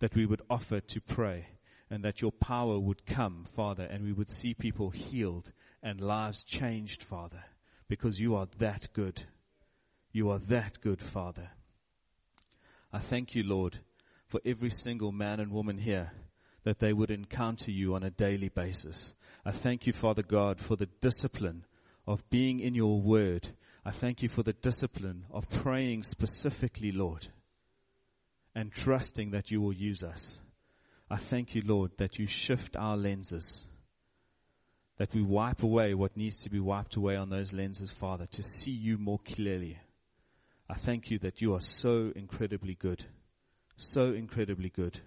that 0.00 0.14
we 0.14 0.26
would 0.26 0.42
offer 0.50 0.80
to 0.80 1.00
pray, 1.00 1.46
and 1.90 2.04
that 2.04 2.20
your 2.20 2.32
power 2.32 2.78
would 2.78 3.06
come, 3.06 3.46
Father, 3.54 3.84
and 3.84 4.04
we 4.04 4.12
would 4.12 4.30
see 4.30 4.52
people 4.54 4.90
healed 4.90 5.52
and 5.82 6.00
lives 6.00 6.42
changed, 6.42 7.02
Father, 7.02 7.44
because 7.88 8.20
you 8.20 8.34
are 8.34 8.48
that 8.58 8.88
good. 8.92 9.22
You 10.12 10.30
are 10.30 10.38
that 10.38 10.80
good, 10.80 11.00
Father. 11.00 11.50
I 12.92 12.98
thank 12.98 13.34
you, 13.34 13.42
Lord, 13.42 13.78
for 14.26 14.40
every 14.44 14.70
single 14.70 15.12
man 15.12 15.40
and 15.40 15.52
woman 15.52 15.78
here, 15.78 16.12
that 16.64 16.80
they 16.80 16.92
would 16.92 17.10
encounter 17.10 17.70
you 17.70 17.94
on 17.94 18.02
a 18.02 18.10
daily 18.10 18.48
basis 18.48 19.14
I 19.46 19.52
thank 19.52 19.86
you, 19.86 19.92
Father 19.92 20.24
God, 20.24 20.58
for 20.58 20.74
the 20.74 20.88
discipline 21.00 21.66
of 22.04 22.28
being 22.30 22.58
in 22.58 22.74
your 22.74 23.00
word. 23.00 23.50
I 23.86 23.92
thank 23.92 24.20
you 24.20 24.28
for 24.28 24.42
the 24.42 24.52
discipline 24.52 25.26
of 25.30 25.48
praying 25.48 26.02
specifically, 26.02 26.90
Lord, 26.90 27.28
and 28.52 28.72
trusting 28.72 29.30
that 29.30 29.52
you 29.52 29.60
will 29.60 29.72
use 29.72 30.02
us. 30.02 30.40
I 31.08 31.18
thank 31.18 31.54
you, 31.54 31.62
Lord, 31.64 31.92
that 31.98 32.18
you 32.18 32.26
shift 32.26 32.74
our 32.74 32.96
lenses, 32.96 33.64
that 34.96 35.14
we 35.14 35.22
wipe 35.22 35.62
away 35.62 35.94
what 35.94 36.16
needs 36.16 36.38
to 36.38 36.50
be 36.50 36.58
wiped 36.58 36.96
away 36.96 37.14
on 37.14 37.30
those 37.30 37.52
lenses, 37.52 37.92
Father, 37.92 38.26
to 38.32 38.42
see 38.42 38.72
you 38.72 38.98
more 38.98 39.20
clearly. 39.20 39.78
I 40.68 40.74
thank 40.74 41.12
you 41.12 41.20
that 41.20 41.40
you 41.40 41.54
are 41.54 41.60
so 41.60 42.10
incredibly 42.16 42.74
good, 42.74 43.04
so 43.76 44.06
incredibly 44.06 44.70
good. 44.70 44.98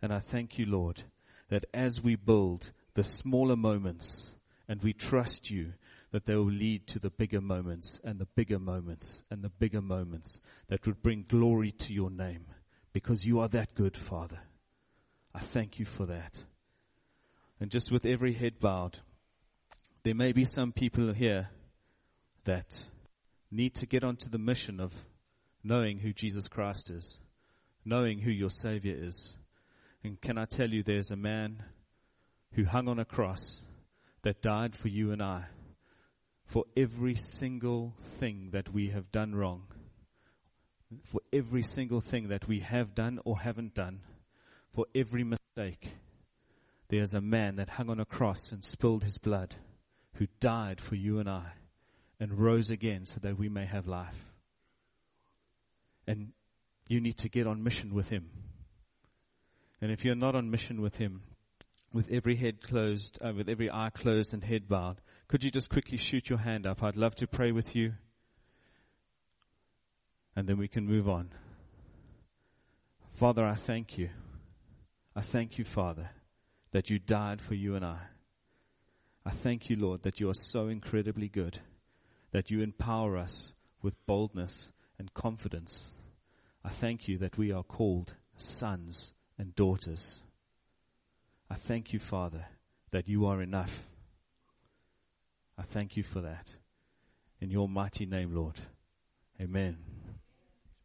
And 0.00 0.12
I 0.12 0.20
thank 0.20 0.56
you, 0.56 0.66
Lord, 0.66 1.02
that 1.48 1.64
as 1.74 2.00
we 2.00 2.14
build 2.14 2.70
the 2.94 3.02
smaller 3.02 3.56
moments, 3.56 4.30
and 4.68 4.80
we 4.82 4.92
trust 4.92 5.50
you 5.50 5.72
that 6.12 6.26
they 6.26 6.34
will 6.34 6.50
lead 6.50 6.86
to 6.86 6.98
the 6.98 7.10
bigger 7.10 7.40
moments 7.40 8.00
and 8.04 8.18
the 8.18 8.28
bigger 8.36 8.58
moments 8.58 9.22
and 9.30 9.42
the 9.42 9.48
bigger 9.48 9.80
moments 9.80 10.40
that 10.68 10.86
would 10.86 11.02
bring 11.02 11.24
glory 11.26 11.72
to 11.72 11.92
your 11.92 12.10
name 12.10 12.44
because 12.92 13.24
you 13.24 13.40
are 13.40 13.48
that 13.48 13.74
good, 13.74 13.96
Father. 13.96 14.38
I 15.34 15.40
thank 15.40 15.78
you 15.78 15.86
for 15.86 16.06
that. 16.06 16.44
And 17.58 17.70
just 17.70 17.90
with 17.90 18.04
every 18.04 18.34
head 18.34 18.60
bowed, 18.60 18.98
there 20.04 20.14
may 20.14 20.32
be 20.32 20.44
some 20.44 20.72
people 20.72 21.12
here 21.14 21.48
that 22.44 22.84
need 23.50 23.74
to 23.76 23.86
get 23.86 24.04
onto 24.04 24.28
the 24.28 24.38
mission 24.38 24.80
of 24.80 24.92
knowing 25.64 25.98
who 25.98 26.12
Jesus 26.12 26.48
Christ 26.48 26.90
is, 26.90 27.18
knowing 27.84 28.18
who 28.18 28.30
your 28.30 28.50
Savior 28.50 28.96
is. 28.98 29.34
And 30.04 30.20
can 30.20 30.36
I 30.36 30.44
tell 30.44 30.68
you, 30.68 30.82
there's 30.82 31.10
a 31.10 31.16
man 31.16 31.62
who 32.52 32.64
hung 32.64 32.88
on 32.88 32.98
a 32.98 33.04
cross 33.04 33.60
that 34.22 34.42
died 34.42 34.76
for 34.76 34.88
you 34.88 35.12
and 35.12 35.22
I, 35.22 35.44
for 36.52 36.64
every 36.76 37.14
single 37.14 37.94
thing 38.18 38.50
that 38.52 38.70
we 38.70 38.90
have 38.90 39.10
done 39.10 39.34
wrong, 39.34 39.62
for 41.04 41.22
every 41.32 41.62
single 41.62 42.02
thing 42.02 42.28
that 42.28 42.46
we 42.46 42.60
have 42.60 42.94
done 42.94 43.18
or 43.24 43.38
haven't 43.38 43.74
done, 43.74 44.00
for 44.74 44.84
every 44.94 45.24
mistake. 45.24 45.94
There's 46.88 47.14
a 47.14 47.22
man 47.22 47.56
that 47.56 47.70
hung 47.70 47.88
on 47.88 48.00
a 48.00 48.04
cross 48.04 48.52
and 48.52 48.62
spilled 48.62 49.02
his 49.02 49.16
blood, 49.16 49.54
who 50.16 50.26
died 50.40 50.78
for 50.78 50.94
you 50.94 51.20
and 51.20 51.30
I, 51.30 51.52
and 52.20 52.38
rose 52.38 52.70
again 52.70 53.06
so 53.06 53.18
that 53.22 53.38
we 53.38 53.48
may 53.48 53.64
have 53.64 53.86
life. 53.86 54.26
And 56.06 56.32
you 56.86 57.00
need 57.00 57.16
to 57.18 57.30
get 57.30 57.46
on 57.46 57.62
mission 57.62 57.94
with 57.94 58.10
him. 58.10 58.28
And 59.80 59.90
if 59.90 60.04
you're 60.04 60.14
not 60.14 60.34
on 60.34 60.50
mission 60.50 60.82
with 60.82 60.96
him, 60.96 61.22
with 61.94 62.10
every 62.10 62.36
head 62.36 62.60
closed, 62.60 63.18
uh, 63.24 63.32
with 63.34 63.48
every 63.48 63.70
eye 63.70 63.90
closed 63.94 64.34
and 64.34 64.44
head 64.44 64.68
bowed, 64.68 65.00
could 65.32 65.42
you 65.42 65.50
just 65.50 65.70
quickly 65.70 65.96
shoot 65.96 66.28
your 66.28 66.40
hand 66.40 66.66
up? 66.66 66.82
I'd 66.82 66.94
love 66.94 67.14
to 67.14 67.26
pray 67.26 67.52
with 67.52 67.74
you. 67.74 67.94
And 70.36 70.46
then 70.46 70.58
we 70.58 70.68
can 70.68 70.86
move 70.86 71.08
on. 71.08 71.30
Father, 73.14 73.42
I 73.42 73.54
thank 73.54 73.96
you. 73.96 74.10
I 75.16 75.22
thank 75.22 75.56
you, 75.56 75.64
Father, 75.64 76.10
that 76.72 76.90
you 76.90 76.98
died 76.98 77.40
for 77.40 77.54
you 77.54 77.76
and 77.76 77.82
I. 77.82 77.96
I 79.24 79.30
thank 79.30 79.70
you, 79.70 79.76
Lord, 79.76 80.02
that 80.02 80.20
you 80.20 80.28
are 80.28 80.34
so 80.34 80.68
incredibly 80.68 81.30
good, 81.30 81.58
that 82.32 82.50
you 82.50 82.60
empower 82.60 83.16
us 83.16 83.54
with 83.80 83.94
boldness 84.04 84.70
and 84.98 85.14
confidence. 85.14 85.82
I 86.62 86.68
thank 86.68 87.08
you 87.08 87.16
that 87.16 87.38
we 87.38 87.52
are 87.52 87.62
called 87.62 88.12
sons 88.36 89.14
and 89.38 89.56
daughters. 89.56 90.20
I 91.48 91.54
thank 91.54 91.94
you, 91.94 92.00
Father, 92.00 92.44
that 92.90 93.08
you 93.08 93.24
are 93.24 93.40
enough. 93.40 93.72
I 95.58 95.62
thank 95.62 95.96
you 95.96 96.02
for 96.02 96.20
that. 96.20 96.46
In 97.40 97.50
your 97.50 97.68
mighty 97.68 98.06
name, 98.06 98.34
Lord. 98.34 98.60
Amen. 99.40 99.78